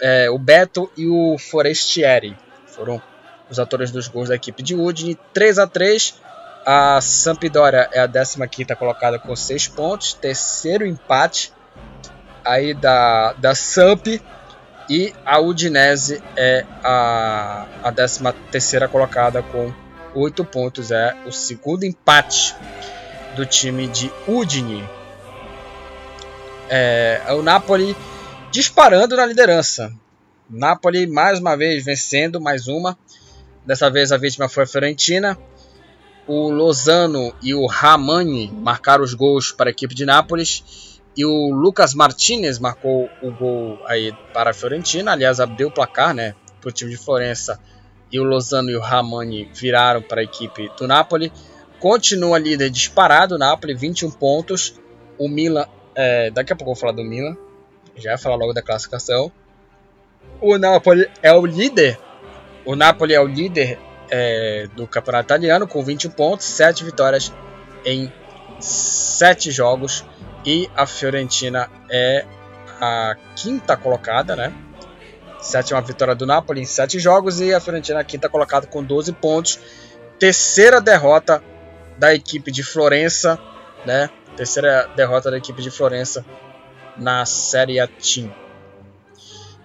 [0.00, 2.36] é, o Beto e o Forestieri.
[2.66, 3.00] Foram
[3.48, 5.18] os autores dos gols da equipe de Udine.
[5.32, 6.20] 3 a 3
[6.66, 10.12] A Sampdoria é a 15 colocada com 6 pontos.
[10.12, 11.52] Terceiro empate
[12.44, 14.06] aí da, da Samp.
[14.88, 19.72] E a Udinese é a, a 13 colocada com
[20.14, 20.90] 8 pontos.
[20.90, 22.54] É o segundo empate
[23.34, 24.86] do time de Udine.
[26.68, 27.96] É, o Napoli
[28.50, 29.92] disparando na liderança.
[30.48, 32.96] Napoli mais uma vez vencendo, mais uma.
[33.66, 35.38] Dessa vez a vítima foi a Fiorentina.
[36.26, 40.93] O Lozano e o Ramani marcaram os gols para a equipe de Nápoles.
[41.16, 45.12] E o Lucas Martinez marcou o gol aí para a Fiorentina.
[45.12, 47.60] Aliás, abriu o placar né, para o time de Florença.
[48.10, 51.32] E o Lozano e o Ramani viraram para a equipe do Napoli.
[51.78, 54.80] Continua líder disparado, Napoli, 21 pontos.
[55.18, 57.36] O Milan, é, daqui a pouco eu vou falar do Milan,
[57.96, 59.30] já ia falar logo da classificação.
[60.40, 61.98] O Napoli é o líder.
[62.64, 63.78] O Napoli é o líder
[64.10, 67.32] é, do campeonato italiano com 21 pontos, 7 vitórias
[67.84, 68.12] em
[68.58, 70.04] 7 jogos.
[70.44, 72.24] E a Fiorentina é
[72.80, 74.52] a quinta colocada, né?
[75.40, 78.82] Sétima vitória do Napoli em 7 jogos e a Fiorentina é a quinta colocada com
[78.82, 79.58] 12 pontos.
[80.18, 81.42] Terceira derrota
[81.98, 83.38] da equipe de Florença,
[83.84, 84.10] né?
[84.36, 86.24] Terceira derrota da equipe de Florença
[86.96, 88.32] na Série A Team.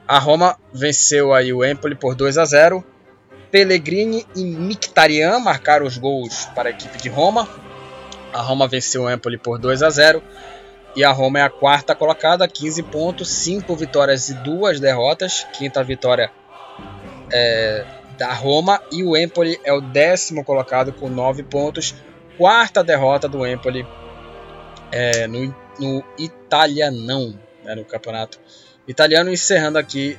[0.07, 2.83] A Roma venceu aí o Empoli por 2 a 0.
[3.51, 7.47] Pellegrini e Mkhitaryan marcaram os gols para a equipe de Roma.
[8.33, 10.21] A Roma venceu o Empoli por 2 a 0.
[10.95, 15.45] E a Roma é a quarta colocada, 15 pontos, 5 vitórias e 2 derrotas.
[15.53, 16.31] Quinta vitória
[17.31, 17.85] é,
[18.17, 18.81] da Roma.
[18.91, 21.95] E o Empoli é o décimo colocado com 9 pontos
[22.39, 23.85] quarta derrota do Empoli
[24.93, 28.39] é, no, no Italianão, né, no campeonato
[28.87, 30.17] italiano, encerrando aqui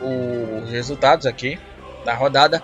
[0.00, 1.58] os resultados aqui
[2.04, 2.62] da rodada.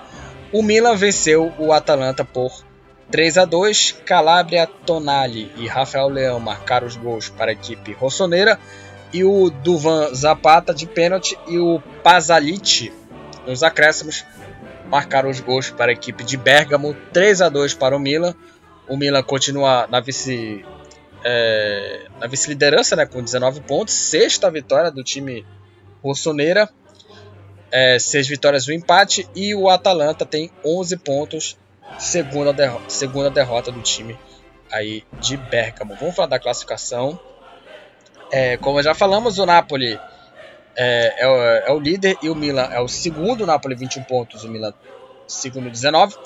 [0.52, 2.63] O Milan venceu o Atalanta por
[3.10, 3.92] 3 a 2.
[4.04, 8.58] Calabria, Tonali e Rafael Leão marcaram os gols para a equipe rossoneira
[9.12, 12.92] e o Duvan Zapata de pênalti e o Pasalic
[13.46, 14.24] nos acréscimos
[14.86, 18.34] marcaram os gols para a equipe de Bergamo, 3 a 2 para o Milan.
[18.88, 20.64] O Milan continua na vice
[21.24, 25.44] é, na vice-liderança, né, com 19 pontos, sexta vitória do time
[26.02, 26.68] rossoneira,
[27.72, 31.58] é, seis vitórias um empate, e o Atalanta tem 11 pontos,
[31.98, 34.18] segunda, derro segunda derrota do time
[34.70, 35.94] aí de Bergamo.
[35.94, 37.18] Vamos falar da classificação.
[38.30, 39.98] É, como já falamos, o Napoli
[40.76, 43.44] é, é, o, é, o, líder e o Milan é o segundo.
[43.44, 44.74] O Napoli 21 pontos, o Milan
[45.26, 46.16] segundo 19.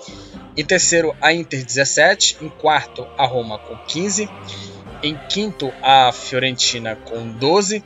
[0.57, 2.39] Em terceiro, a Inter 17.
[2.41, 4.29] Em quarto, a Roma com 15.
[5.03, 7.85] Em quinto, a Fiorentina com 12.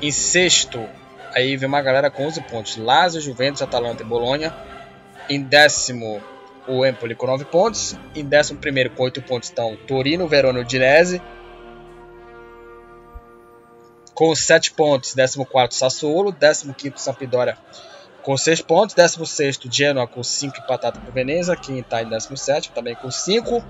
[0.00, 0.86] Em sexto,
[1.34, 2.76] aí vem uma galera com 11 pontos.
[2.76, 4.54] Lazio, Juventus, Atalanta e Bolonha.
[5.28, 6.22] Em décimo,
[6.68, 7.96] o Empoli com 9 pontos.
[8.14, 11.22] Em décimo primeiro, com 8 pontos, estão Torino, Verona e Udinese.
[14.14, 17.56] Com 7 pontos, 14 Sassuolo, 15 Sampdoria
[18.26, 18.94] com 6 pontos.
[18.96, 21.56] 16 Genoa com 5 empatado por Veneza.
[21.56, 23.64] Quem está em 17 também com 5.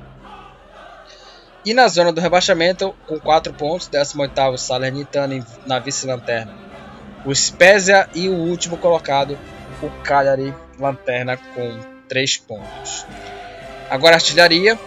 [1.62, 6.54] E na zona do rebaixamento, com 4 pontos, 18 Salernitana na vice-lanterna.
[7.26, 9.36] O Spezia e o último colocado,
[9.82, 13.06] o Cagliari, lanterna com 3 pontos.
[13.88, 14.78] Agora artilharia,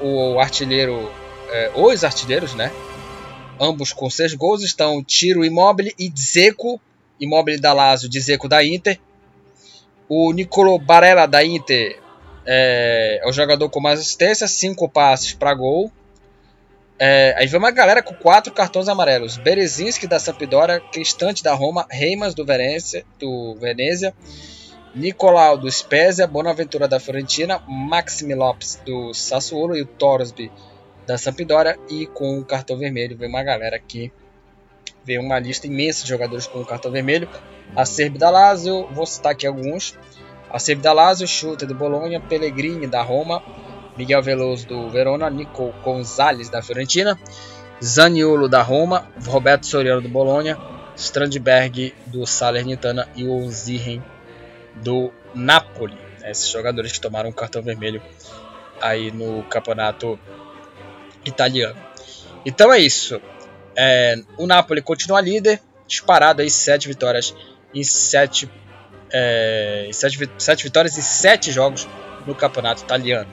[0.00, 1.10] o artilheiro,
[1.50, 2.70] é, os artilheiros, né?
[3.58, 6.80] Ambos com 6 gols estão Tiro Immobile e Dzeko
[7.18, 8.98] Immobile da Lazio, Dzeko da Inter.
[10.08, 11.98] O Nicolo Barella da Inter
[12.44, 15.90] é, é o jogador com mais assistência, 5 passes para gol.
[16.98, 21.86] É, aí vem uma galera com quatro cartões amarelos: Berezinski da Sampdoria, Cristante da Roma,
[21.90, 24.14] Reimas do Venezia, do Venezia
[24.96, 30.50] Nicolau do Spezia, Bonaventura da Fiorentina, Maxime Lopes do Sassuolo e o Torsby
[31.06, 31.78] da Sampdoria.
[31.90, 34.10] E com o cartão vermelho vem uma galera aqui,
[35.04, 37.28] vem uma lista imensa de jogadores com o cartão vermelho.
[37.76, 39.94] A Serbi da Lazio, vou citar aqui alguns.
[40.50, 43.42] A Serbi da Lazio, Schutter do Bologna, Pellegrini da Roma,
[43.98, 47.20] Miguel Veloso do Verona, Nico Gonzalez da Fiorentina,
[47.84, 50.58] Zaniolo da Roma, Roberto Soriano do Bologna,
[50.96, 54.02] Strandberg do Salernitana e o Ziren
[54.76, 55.94] do Napoli.
[56.20, 58.02] Né, esses jogadores que tomaram cartão vermelho
[58.80, 60.18] aí no campeonato
[61.24, 61.76] italiano.
[62.44, 63.20] Então é isso.
[63.76, 67.34] É, o Napoli continua líder, disparado aí sete vitórias
[67.74, 68.50] em sete,
[69.10, 71.86] é, sete, sete vitórias em sete jogos
[72.26, 73.28] no campeonato italiano.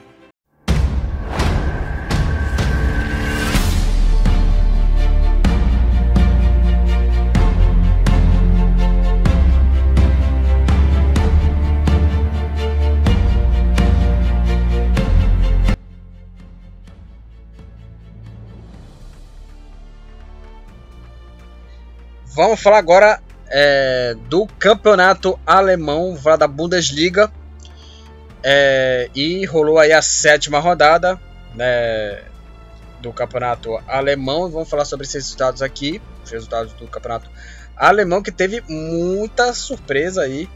[22.34, 27.32] Vamos falar agora é, do campeonato alemão, falar da Bundesliga.
[28.42, 31.18] É, e rolou aí a sétima rodada
[31.54, 32.24] né,
[33.00, 34.50] do campeonato alemão.
[34.50, 37.30] Vamos falar sobre esses resultados aqui, os resultados do campeonato
[37.76, 40.48] alemão, que teve muita surpresa aí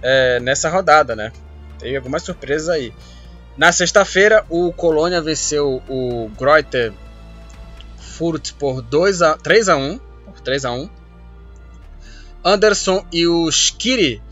[0.00, 1.32] é, nessa rodada, né?
[1.80, 2.94] Teve algumas surpresas aí.
[3.56, 6.92] Na sexta-feira, o Colônia venceu o Greuther
[7.98, 10.99] Furt por 2 a, 3 a 1, por 3 a 1.
[12.44, 14.22] Anderson e o Skiri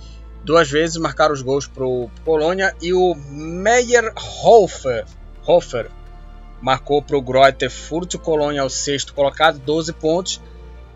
[0.44, 5.04] duas vezes marcaram os gols para o Polônia e o Meyerhofer
[5.48, 5.90] Hofer,
[6.60, 7.70] marcou para o Greuther.
[7.90, 10.40] O Colônia é o sexto colocado, 12 pontos.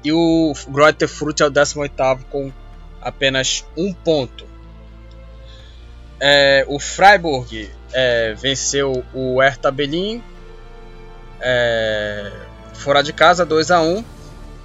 [0.04, 1.08] E o Greuther
[1.40, 2.52] é o 18 com
[3.00, 4.46] apenas um ponto.
[6.20, 10.22] É, o Freiburg é, venceu o Hertha Berlin
[11.40, 12.30] é,
[12.74, 14.04] fora de casa 2 a 1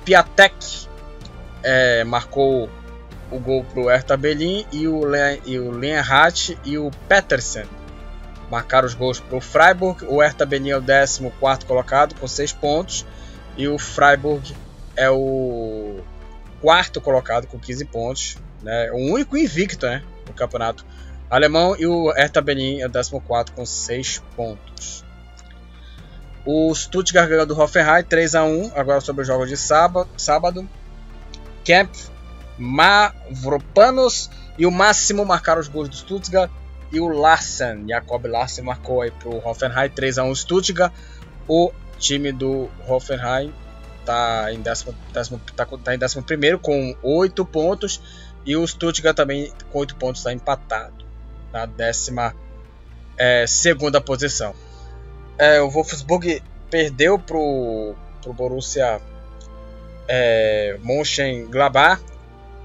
[0.06, 0.87] Piatek
[1.64, 2.70] é, marcou
[3.32, 7.66] o gol para o Hertha Berlin e o, Le, e o Lenhardt e o Petersen
[8.50, 10.06] marcaram os gols para o Freiburg.
[10.06, 13.06] O Hertha Berlin é o 14 colocado com 6 pontos
[13.58, 14.56] e o Freiburg
[14.96, 16.00] é o
[16.62, 18.38] quarto colocado com 15 pontos.
[18.62, 18.92] Né?
[18.92, 20.86] O único invicto né, no campeonato
[21.30, 25.06] alemão e o Hertha Berlin é o 14 com 6 pontos.
[26.46, 30.10] O Stuttgart ganhou do Hoffenheim 3 a 1 agora sobre os jogos de sábado.
[30.16, 30.68] sábado.
[31.68, 31.94] Kemp,
[32.58, 36.50] Mavropanos e o Máximo marcaram os gols do Stuttgart
[36.94, 40.94] e o Larsen, Jakob Larsen marcou aí para o Hoffenheim 3 a 1 Stuttgart.
[41.46, 43.54] O time do Hoffenheim
[44.00, 44.96] está em 11
[45.58, 48.02] tá, tá em décimo primeiro com 8 pontos
[48.46, 51.06] e o Stuttgart também com 8 pontos está empatado
[51.52, 52.34] na décima
[53.18, 54.56] é, segunda posição.
[55.38, 57.94] É, o Wolfsburg perdeu para o
[58.34, 59.02] Borussia
[60.08, 62.02] é, Mönchengladbach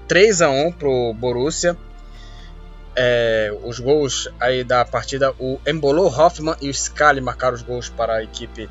[0.07, 1.77] 3 a 1 pro Borussia.
[2.95, 7.89] É, os gols aí da partida, o Embolo, Hoffmann e o Scali marcaram os gols
[7.89, 8.69] para a equipe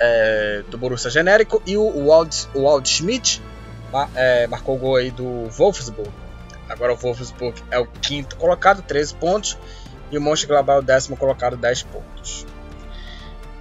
[0.00, 3.40] é, do Borussia genérico e o Wald, o Wald Schmidt
[4.16, 6.10] é, marcou o gol aí do Wolfsburg.
[6.68, 9.56] Agora o Wolfsburg é o quinto colocado, 13 pontos,
[10.10, 12.46] e o Mönchengladbach é o décimo colocado, 10 pontos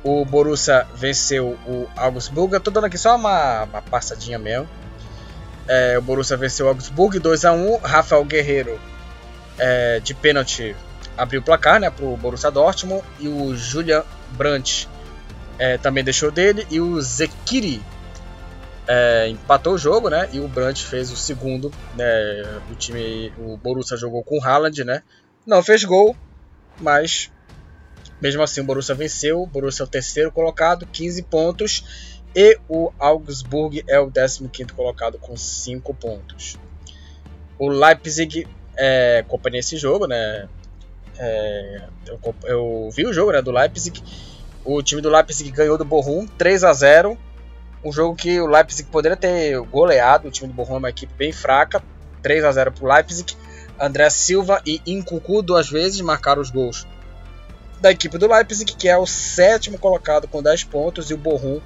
[0.06, 2.54] o Borussia venceu o Augsburg.
[2.54, 4.70] Eu tô dando aqui só uma, uma passadinha mesmo.
[5.68, 8.80] É, o Borussia venceu o Augsburg 2 a 1 Rafael Guerreiro
[9.58, 10.76] é, de pênalti
[11.18, 13.04] abriu o placar né, para o Borussia Dortmund.
[13.20, 14.04] E o Julian
[14.34, 14.88] Brandt
[15.58, 16.68] é, também deixou dele.
[16.70, 17.82] E o Zekiri
[18.88, 20.30] é, empatou o jogo, né?
[20.32, 21.72] E o Brandt fez o segundo.
[21.96, 25.02] Né, o time, o Borussia jogou com o Haaland, né?
[25.48, 26.16] Não fez gol,
[26.80, 27.32] mas
[28.22, 29.42] mesmo assim, o Borussia venceu.
[29.42, 32.16] O Borussia é o terceiro colocado, 15 pontos.
[32.36, 36.58] E o Augsburg é o 15 colocado com 5 pontos.
[37.58, 38.48] O Leipzig
[38.78, 40.48] é, acompanhei esse jogo, né?
[41.18, 44.04] É, eu, eu, vi o jogo né, do Leipzig.
[44.66, 47.18] O time do Leipzig ganhou do Bochum 3 a 0
[47.84, 50.28] Um jogo que o Leipzig poderia ter goleado.
[50.28, 51.82] O time do Bochum é uma equipe bem fraca.
[52.22, 53.38] 3 a 0 para o Leipzig.
[53.80, 56.86] André Silva e Incucu duas vezes marcaram os gols
[57.80, 61.62] da equipe do Leipzig, que é o sétimo colocado com 10 pontos, e o Bochum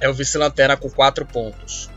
[0.00, 1.90] é o vice-lanterna com 4 pontos.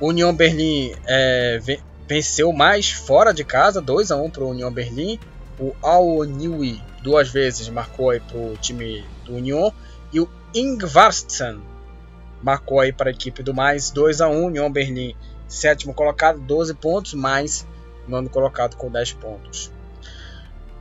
[0.00, 1.60] O Union Berlim é,
[2.06, 5.18] venceu mais fora de casa, 2 a 1 para o Union Berlim.
[5.58, 9.70] O Al Niwi duas vezes marcou para o time do Union.
[10.12, 11.60] E o Ingvartsen
[12.42, 15.14] marcou para a equipe do mais 2 a 1 Union Berlim,
[15.48, 17.66] sétimo colocado, 12 pontos, mais
[18.06, 19.70] nono colocado com 10 pontos.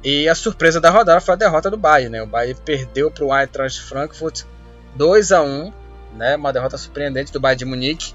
[0.03, 2.21] E a surpresa da rodada foi a derrota do Bayern, né?
[2.21, 4.43] O Bayern perdeu para o Eintracht Frankfurt
[4.95, 5.73] 2 a 1,
[6.15, 6.35] né?
[6.35, 8.13] Uma derrota surpreendente do Bayern de Munique.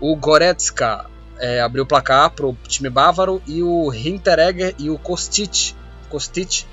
[0.00, 1.06] O Goretzka
[1.38, 5.74] é, abriu o placar para o time bávaro e o Hinteregger e o Kostic,
[6.08, 6.64] Kostic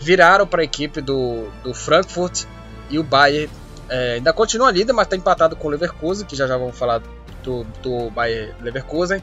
[0.00, 2.44] viraram para a equipe do, do Frankfurt
[2.90, 3.50] e o Bayern
[3.88, 7.00] é, ainda continua líder, mas está empatado com o Leverkusen, que já já vamos falar
[7.42, 9.22] do, do Bayern Leverkusen.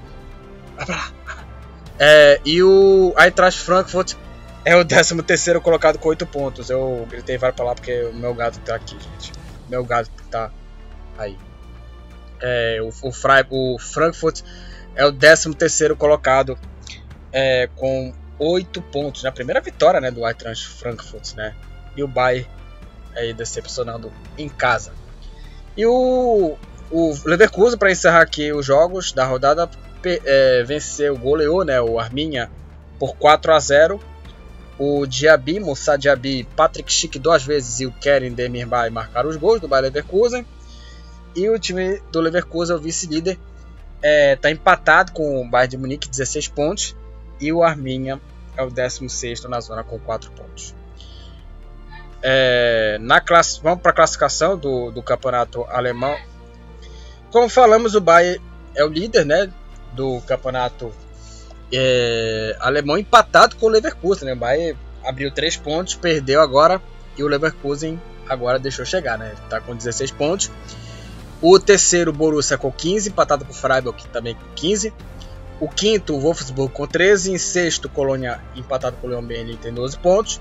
[1.99, 4.15] É, e o Eintracht Frankfurt
[4.65, 6.69] é o 13 terceiro colocado com 8 pontos.
[6.69, 9.33] Eu gritei vai para lá porque o meu gato tá aqui, gente.
[9.69, 10.51] Meu gato tá
[11.17, 11.37] aí.
[12.39, 14.41] É, o, o, o Frankfurt
[14.95, 16.57] é o 13 terceiro colocado
[17.31, 19.23] é, com 8 pontos.
[19.23, 19.35] Na né?
[19.35, 21.55] primeira vitória né, do Eintracht Frankfurt, né?
[21.95, 22.49] E o Bayern
[23.15, 24.93] aí decepcionando em casa.
[25.75, 26.57] E o,
[26.91, 29.69] o Leverkusen, para encerrar aqui os jogos da rodada,
[30.03, 32.49] é, venceu, goleou né, o Arminha
[32.99, 33.99] por 4 a 0
[34.77, 39.59] o Diaby, Moussa Diaby, Patrick Schick duas vezes e o Keren Demirbay marcaram os gols
[39.59, 40.45] do Bayer Leverkusen.
[41.35, 45.77] E o time do Leverkusen, o vice-líder, está é, tá empatado com o Bayern de
[45.77, 46.95] Munique, 16 pontos.
[47.39, 48.21] E o Arminha
[48.55, 50.75] é o 16 na zona com 4 pontos.
[52.21, 56.15] É, na classe, vamos para a classificação do, do campeonato alemão.
[57.31, 58.41] Como falamos, o Bayern
[58.75, 59.51] é o líder né,
[59.93, 60.91] do campeonato
[61.73, 64.25] é, alemão empatado com o Leverkusen.
[64.25, 64.33] Né?
[64.33, 66.81] O Bayern abriu 3 pontos, perdeu agora
[67.17, 67.99] e o Leverkusen
[68.29, 69.17] agora deixou chegar.
[69.17, 69.33] Né?
[69.43, 70.51] Está com 16 pontos.
[71.41, 74.93] O terceiro, Borussia, com 15, empatado com o Freiburg também com 15.
[75.59, 77.33] O quinto, Wolfsburg, com 13.
[77.33, 80.39] Em sexto, Colônia, empatado com o Leon Berlin, tem 12 pontos.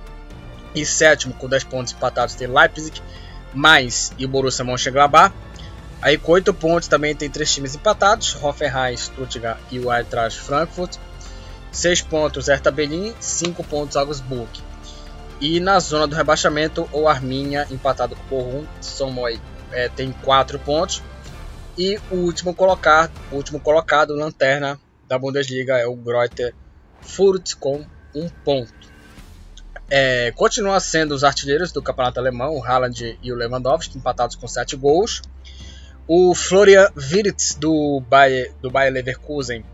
[0.74, 3.03] E sétimo, com 10 pontos empatados, tem Leipzig,
[3.53, 5.35] mais e o Borussia Mönchengladbach.
[6.01, 10.97] Aí com 8 pontos também tem três times empatados, Hoffenheim, Stuttgart e o Eintracht Frankfurt.
[11.72, 14.50] 6 pontos Hertha Berlin, 5 pontos Augsburg.
[15.40, 19.40] E na zona do rebaixamento, o Arminia empatado com o Bochum, Somoy
[19.72, 21.02] é, tem 4 pontos.
[21.76, 26.54] E o último colocado, o último colocado, lanterna da Bundesliga é o Greuther
[27.00, 28.92] Furt com 1 um ponto.
[29.90, 34.46] É, continua sendo os artilheiros do campeonato alemão, o Haaland e o Lewandowski, empatados com
[34.46, 35.22] 7 gols.
[36.06, 39.64] O Florian Wirtz do Bayer, do Bayer Leverkusen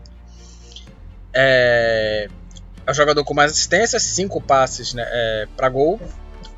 [1.33, 2.27] é,
[2.85, 5.99] é o jogador com mais assistências, cinco passes né, é, para gol.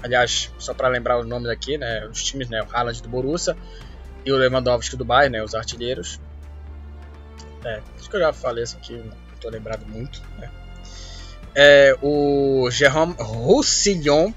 [0.04, 3.56] Aliás, só para lembrar os nomes aqui, né, os times, né, o Haaland do Borussia
[4.26, 6.20] e o Lewandowski do Bayern, né, os artilheiros.
[7.64, 10.22] É, acho que eu já falei isso aqui, não estou lembrado muito.
[10.40, 10.50] Né.
[11.54, 14.32] É, o Jérôme Roussillon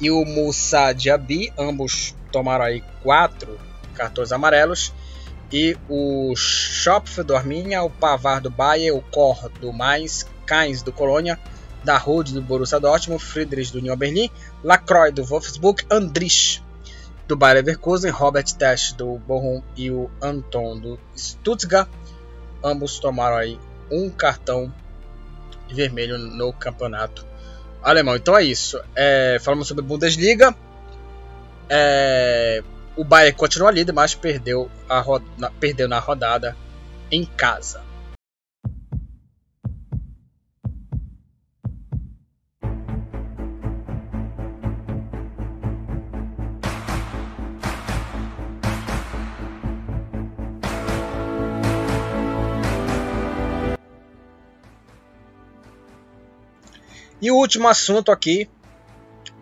[0.00, 3.60] e o Moussa Diaby, ambos tomaram aí quatro
[3.94, 4.94] cartões amarelos.
[5.52, 10.92] E o Schopf do Arminia, o Pavar do Bayern, o Kor do Mais, Kainz do
[10.92, 11.38] Colônia,
[11.82, 14.30] da Rode do Borussia Dortmund, Friedrich do Union Berlin,
[14.62, 16.62] Lacroix do Wolfsburg, Andrich
[17.26, 21.88] do Bayer Leverkusen, Robert Tesch do Bochum e o Anton do Stuttgart.
[22.62, 23.58] Ambos tomaram aí
[23.90, 24.72] um cartão
[25.68, 27.24] vermelho no campeonato
[27.82, 28.16] alemão.
[28.16, 28.80] Então é isso.
[28.94, 30.54] É, falamos sobre Bundesliga.
[31.68, 32.62] É,
[32.96, 35.02] o Bayern continua líder, mas perdeu, a
[35.38, 36.56] na, perdeu na rodada
[37.10, 37.82] em casa.
[57.22, 58.48] E o último assunto aqui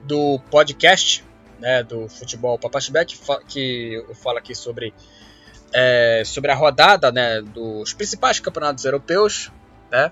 [0.03, 1.25] do podcast
[1.59, 2.59] né, do futebol.
[2.59, 4.95] Papachback, que eu falo aqui sobre,
[5.73, 9.51] é, sobre a rodada né, dos principais campeonatos europeus,
[9.91, 10.11] né,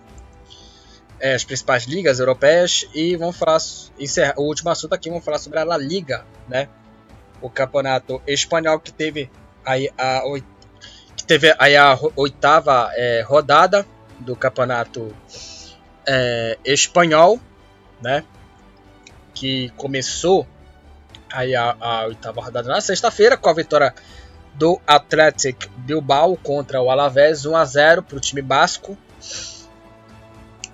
[1.19, 3.59] é, as principais ligas europeias, e vamos falar,
[3.99, 6.69] encerrar, o último assunto aqui, vamos falar sobre a La Liga, né,
[7.41, 9.31] o campeonato espanhol que teve
[9.65, 10.23] aí a,
[11.17, 13.87] que teve aí a oitava é, rodada
[14.21, 15.15] do campeonato
[16.07, 17.41] é, espanhol,
[18.01, 18.25] né,
[19.35, 20.47] que começou
[21.33, 23.95] aí a, a oitava rodada na sexta-feira, com a vitória
[24.55, 28.97] do Athletic Bilbao contra o Alavés, 1 a 0 para o time basco.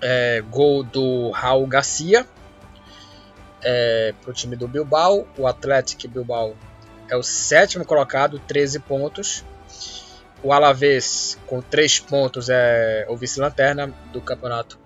[0.01, 2.27] É, gol do Raul Garcia
[3.61, 5.27] é, para o time do Bilbao.
[5.37, 6.55] O Athletic Bilbao
[7.09, 9.43] é o sétimo colocado, 13 pontos.
[10.41, 14.77] O Alavés, com 3 pontos, é o vice-lanterna do campeonato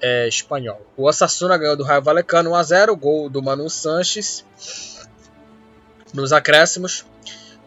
[0.00, 0.80] é, espanhol.
[0.96, 4.44] O Osasuna ganhou do Raio Valecano 1 a 0, gol do Manu Sanches.
[6.12, 7.04] Nos acréscimos,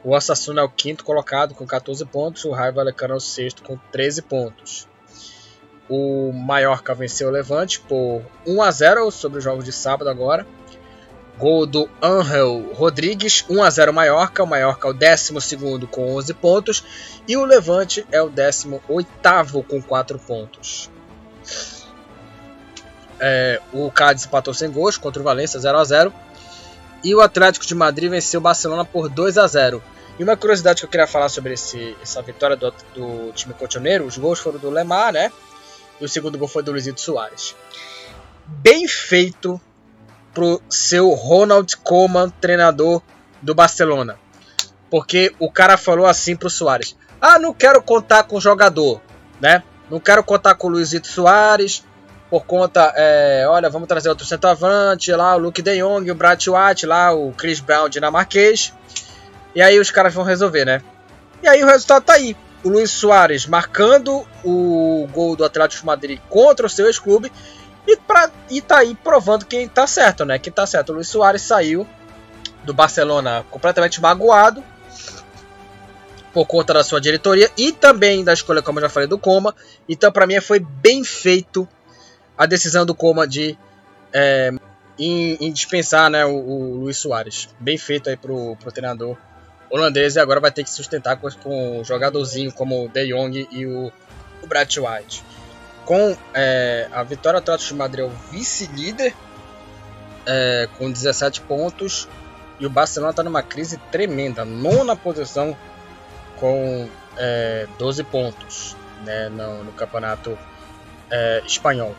[0.04, 3.64] o Osasuna é o quinto colocado com 14 pontos, o Raio Vallecano é o sexto
[3.64, 4.88] com 13 pontos.
[5.90, 10.46] O Mallorca venceu o Levante por 1 a 0 sobre os jogos de sábado agora.
[11.38, 14.44] Gol do Angel Rodrigues, 1 a 0 Mallorca.
[14.44, 16.84] O Mallorca é o 12 com 11 pontos
[17.28, 20.90] e o Levante é o 18 com 4 pontos.
[23.26, 26.14] É, o Cádiz empatou sem gols contra o Valência 0 a 0
[27.02, 29.82] e o Atlético de Madrid venceu o Barcelona por 2 a 0
[30.20, 34.06] e uma curiosidade que eu queria falar sobre esse, essa vitória do, do time cotoneiro,
[34.06, 35.32] os gols foram do Lemar, né?
[36.02, 37.56] E o segundo gol foi do Luizito Soares.
[38.46, 39.60] Bem feito
[40.34, 43.02] pro seu Ronald Koeman, treinador
[43.42, 44.20] do Barcelona.
[44.90, 49.02] Porque o cara falou assim pro Soares: "Ah, não quero contar com o jogador,
[49.42, 49.64] né?
[49.90, 51.84] Não quero contar com o Luizito Soares,
[52.34, 56.44] por conta, é, olha, vamos trazer outro centroavante lá, o Luke De Jong, o Brad
[56.48, 58.74] White lá, o Chris Brown dinamarquês.
[59.54, 60.82] E aí os caras vão resolver, né?
[61.44, 62.36] E aí o resultado tá aí.
[62.64, 67.32] O Luiz Soares marcando o gol do Atlético de Madrid contra o seu ex-clube
[67.88, 67.96] e,
[68.50, 70.40] e tá aí provando quem tá certo, né?
[70.40, 70.90] Quem tá certo.
[70.90, 71.88] O Luiz Soares saiu
[72.64, 74.64] do Barcelona completamente magoado
[76.34, 79.54] por conta da sua diretoria e também da escolha, como eu já falei, do Coma.
[79.88, 81.70] Então, para mim, foi bem feito
[82.38, 83.58] a decisão do Coma de
[84.12, 84.52] é,
[84.98, 87.50] em, em, dispensar né, o, o Luiz Soares.
[87.60, 89.18] Bem feito aí pro, pro treinador
[89.70, 93.48] holandês e agora vai ter que sustentar com, com um jogadorzinho como o De Jong
[93.52, 93.92] e o,
[94.42, 95.24] o Brad White.
[95.86, 99.14] Com é, a vitória, Atlético de Madrid vice-líder
[100.26, 102.08] é, com 17 pontos
[102.60, 105.58] e o Barcelona está numa crise tremenda, nona posição
[106.40, 110.38] com é, 12 pontos né, no, no campeonato
[111.10, 111.96] é, espanhol.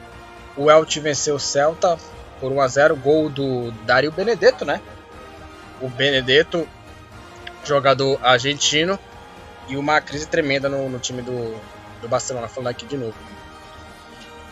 [0.56, 1.98] O Elche venceu o Celta
[2.40, 4.80] por 1 a 0 gol do Dario Benedetto, né?
[5.80, 6.68] O Benedetto
[7.64, 8.98] jogador argentino
[9.68, 11.58] e uma crise tremenda no, no time do,
[12.00, 13.16] do Barcelona, falando aqui de novo.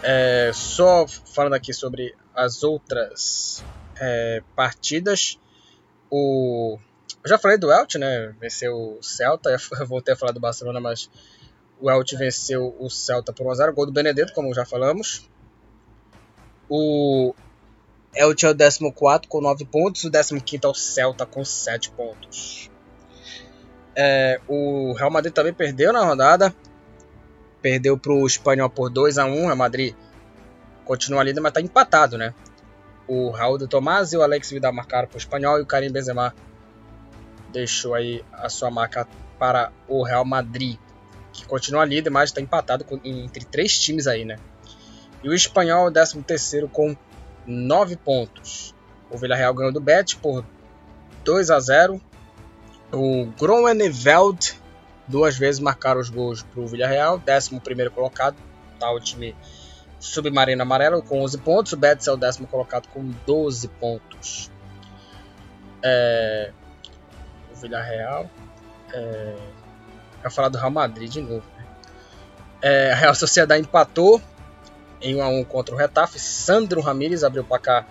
[0.03, 3.64] É, só falando aqui sobre as outras
[4.00, 5.38] é, partidas,
[6.11, 6.78] o
[7.24, 8.34] eu já falei do Elche, né?
[8.40, 11.09] Venceu o Celta, eu voltei a falar do Barcelona, mas
[11.80, 15.28] o Elche venceu o Celta por 1x0, gol do Benedetto, como já falamos.
[16.75, 17.35] O
[18.14, 18.81] Elche é o 14
[19.29, 22.70] com 9 pontos, o 15 é o Celta com 7 pontos.
[23.95, 26.55] É, o Real Madrid também perdeu na rodada.
[27.61, 29.95] Perdeu para o Espanhol por 2 a 1 O Real Madrid
[30.83, 32.33] continua líder, mas está empatado, né?
[33.07, 35.93] O Raul de Tomás e o Alex Vidal marcaram para o Espanhol e o Karim
[35.93, 36.35] Benzema
[37.53, 39.07] deixou aí a sua marca
[39.39, 40.79] para o Real Madrid,
[41.35, 44.39] que continua líder, mas está empatado entre três times aí, né?
[45.23, 46.97] E o Espanhol, 13 terceiro com
[47.47, 48.75] 9 pontos.
[49.11, 50.45] O Villarreal ganhou do Betis por
[51.25, 52.01] 2 a 0
[52.93, 54.61] o Groeneveld
[55.09, 58.37] duas vezes marcaram os gols para o Villarreal, 11 colocado,
[58.79, 59.35] tá o time
[59.99, 64.51] submarino amarelo com 11 pontos, o Betis é o décimo colocado com 12 pontos.
[65.83, 66.53] É,
[67.53, 68.31] o Villarreal.
[68.93, 69.37] É,
[70.23, 71.45] eu falar do Real Madrid de novo.
[71.57, 71.66] Né?
[72.61, 74.20] É, a Real Sociedade empatou
[75.03, 76.18] em 1 a 1 contra o Retafe.
[76.18, 77.86] Sandro Ramírez abriu para cá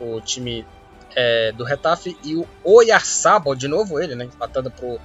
[0.00, 0.66] o time
[1.14, 4.98] é, do Retafe e o Oyarzabal, de novo ele, né, empatando para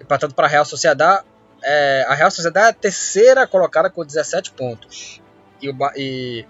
[0.00, 1.24] empatando a Real Sociedade.
[1.62, 5.22] É, a Real Sociedade é a terceira colocada com 17 pontos.
[5.62, 6.46] E o, e,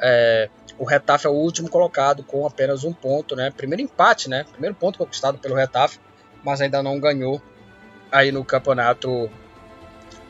[0.00, 0.48] é,
[0.78, 3.52] o Retafe é o último colocado com apenas um ponto, né?
[3.56, 4.44] Primeiro empate, né?
[4.50, 6.00] Primeiro ponto conquistado pelo Retafe,
[6.42, 7.40] mas ainda não ganhou
[8.10, 9.30] aí no campeonato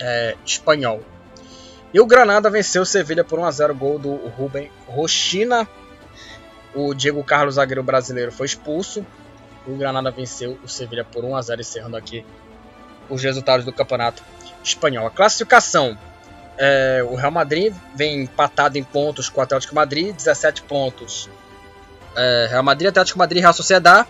[0.01, 1.03] é, espanhol.
[1.93, 5.69] E o Granada venceu o Sevilha por 1 a 0 gol do Ruben Rochina
[6.75, 9.05] o Diego Carlos, zagueiro brasileiro, foi expulso.
[9.67, 12.25] O Granada venceu o Sevilha por 1 a 0, encerrando aqui
[13.09, 14.23] os resultados do campeonato
[14.63, 15.07] espanhol.
[15.07, 15.99] A classificação:
[16.57, 21.29] é, o Real Madrid vem empatado em pontos com o Atlético Madrid, 17 pontos.
[22.15, 24.07] É, Real Madrid, Atlético Madrid Real Sociedad.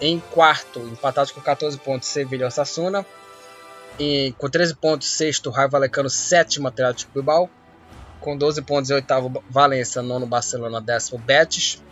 [0.00, 3.04] Em quarto, empatados com 14 pontos, Sevilha e Osasuna.
[4.02, 7.50] E com 13 pontos, sexto, Raio Valecano, sétimo, Atlético Bilbao.
[8.18, 11.82] Com 12 pontos oitavo Valência, nono Barcelona, décimo Betis,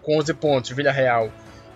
[0.00, 1.30] com 11 pontos Villarreal,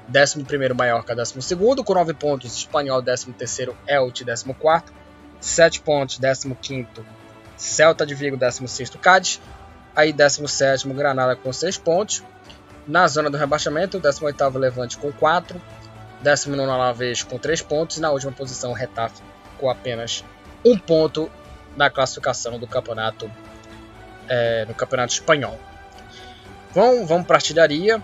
[0.08, 4.90] décimo primeiro Mallorca, décimo segundo, com 9 pontos Espanhol, décimo terceiro Elche, décimo quarto,
[5.38, 7.04] 7 pontos, décimo quinto
[7.54, 9.38] Celta de Vigo, décimo sexto Cádiz,
[9.94, 12.22] aí décimo sétimo Granada com 6 pontos,
[12.86, 15.60] na zona do rebaixamento, 18º Levante com 4,
[16.24, 17.98] 19º Alavés com 3 pontos.
[17.98, 19.31] E na última posição Retafe
[19.62, 20.24] com apenas
[20.64, 21.30] 1 ponto
[21.76, 23.30] na classificação do campeonato
[24.28, 25.56] é, no Campeonato Espanhol.
[26.74, 28.02] Vamos, vamos para a artilharia.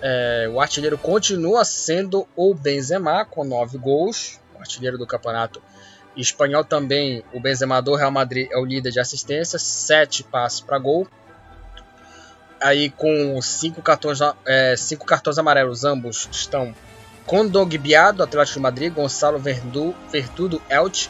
[0.00, 4.40] É, o artilheiro continua sendo o Benzema, com 9 gols.
[4.56, 5.62] O artilheiro do campeonato
[6.16, 10.78] espanhol também, o Benzema do Real Madrid é o líder de assistências, 7 passes para
[10.78, 11.06] gol.
[12.62, 16.74] Aí com 5 cartões, é, cinco cartões amarelos, ambos estão
[17.30, 21.08] com Dogbiá do Atlético de Madrid, Gonçalo Verdu, Vertudo Elche,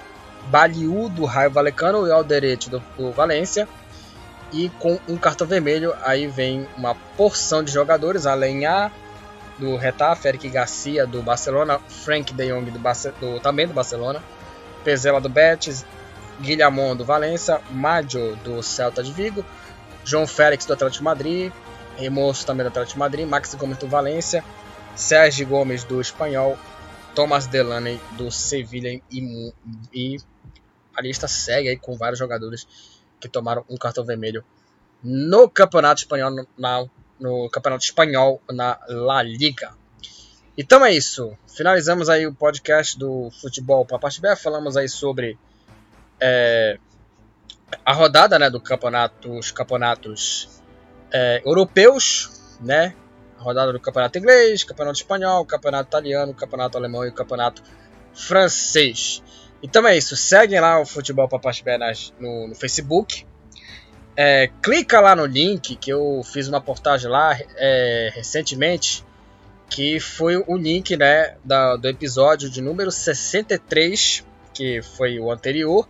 [0.51, 3.66] Baliu do Raio Valecano e Alderete do, do Valência.
[4.53, 8.91] E com um cartão vermelho, aí vem uma porção de jogadores, além a
[9.59, 14.23] do Retafe, Eric Garcia do Barcelona, Frank de Jong do, do, também do Barcelona,
[14.85, 15.87] Pezela do Betis,
[16.39, 19.43] Guilhamon do Valência, Maggio do Celta de Vigo,
[20.05, 21.53] João Félix do Atlético de Madrid,
[21.97, 24.45] Remoço também do Atlético de Madrid, Max Gomes do Valência,
[25.01, 26.59] Sérgio Gomes do Espanhol,
[27.14, 29.53] Thomas Delaney do Sevilha e,
[29.92, 30.18] e
[30.94, 32.68] a lista segue aí com vários jogadores
[33.18, 34.44] que tomaram um cartão vermelho
[35.03, 36.86] no Campeonato Espanhol na,
[37.18, 39.72] no Campeonato Espanhol na La Liga.
[40.57, 41.34] Então é isso.
[41.48, 44.36] Finalizamos aí o podcast do Futebol parte B.
[44.36, 45.38] Falamos aí sobre
[46.20, 46.78] é,
[47.86, 50.61] a rodada né, do campeonato, os campeonatos
[51.11, 52.94] é, europeus, né?
[53.41, 57.62] Rodada do campeonato inglês, campeonato espanhol, campeonato italiano, campeonato alemão e campeonato
[58.12, 59.22] francês.
[59.62, 60.16] Então é isso.
[60.16, 61.64] Seguem lá o Futebol Papache
[62.18, 63.26] no, no Facebook.
[64.16, 69.05] É, clica lá no link que eu fiz uma portagem lá é, recentemente
[69.70, 75.88] que foi o link né, da, do episódio de número 63, que foi o anterior,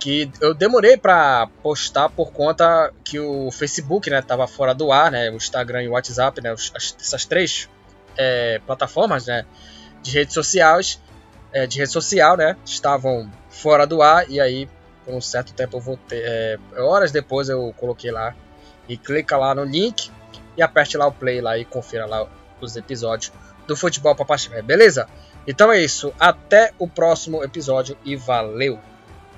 [0.00, 5.12] que eu demorei para postar por conta que o Facebook né, tava fora do ar,
[5.12, 7.68] né, o Instagram e o WhatsApp, né, essas três
[8.16, 9.44] é, plataformas né,
[10.02, 10.98] de redes sociais,
[11.52, 14.66] é, de rede social, né, estavam fora do ar e aí
[15.04, 18.34] por um certo tempo eu voltei, é, horas depois eu coloquei lá
[18.88, 20.10] e clica lá no link
[20.56, 22.26] e aperte lá o play lá e confira lá
[22.58, 23.32] os episódios
[23.66, 25.06] do Futebol Papaxé, beleza?
[25.46, 28.89] Então é isso, até o próximo episódio e valeu!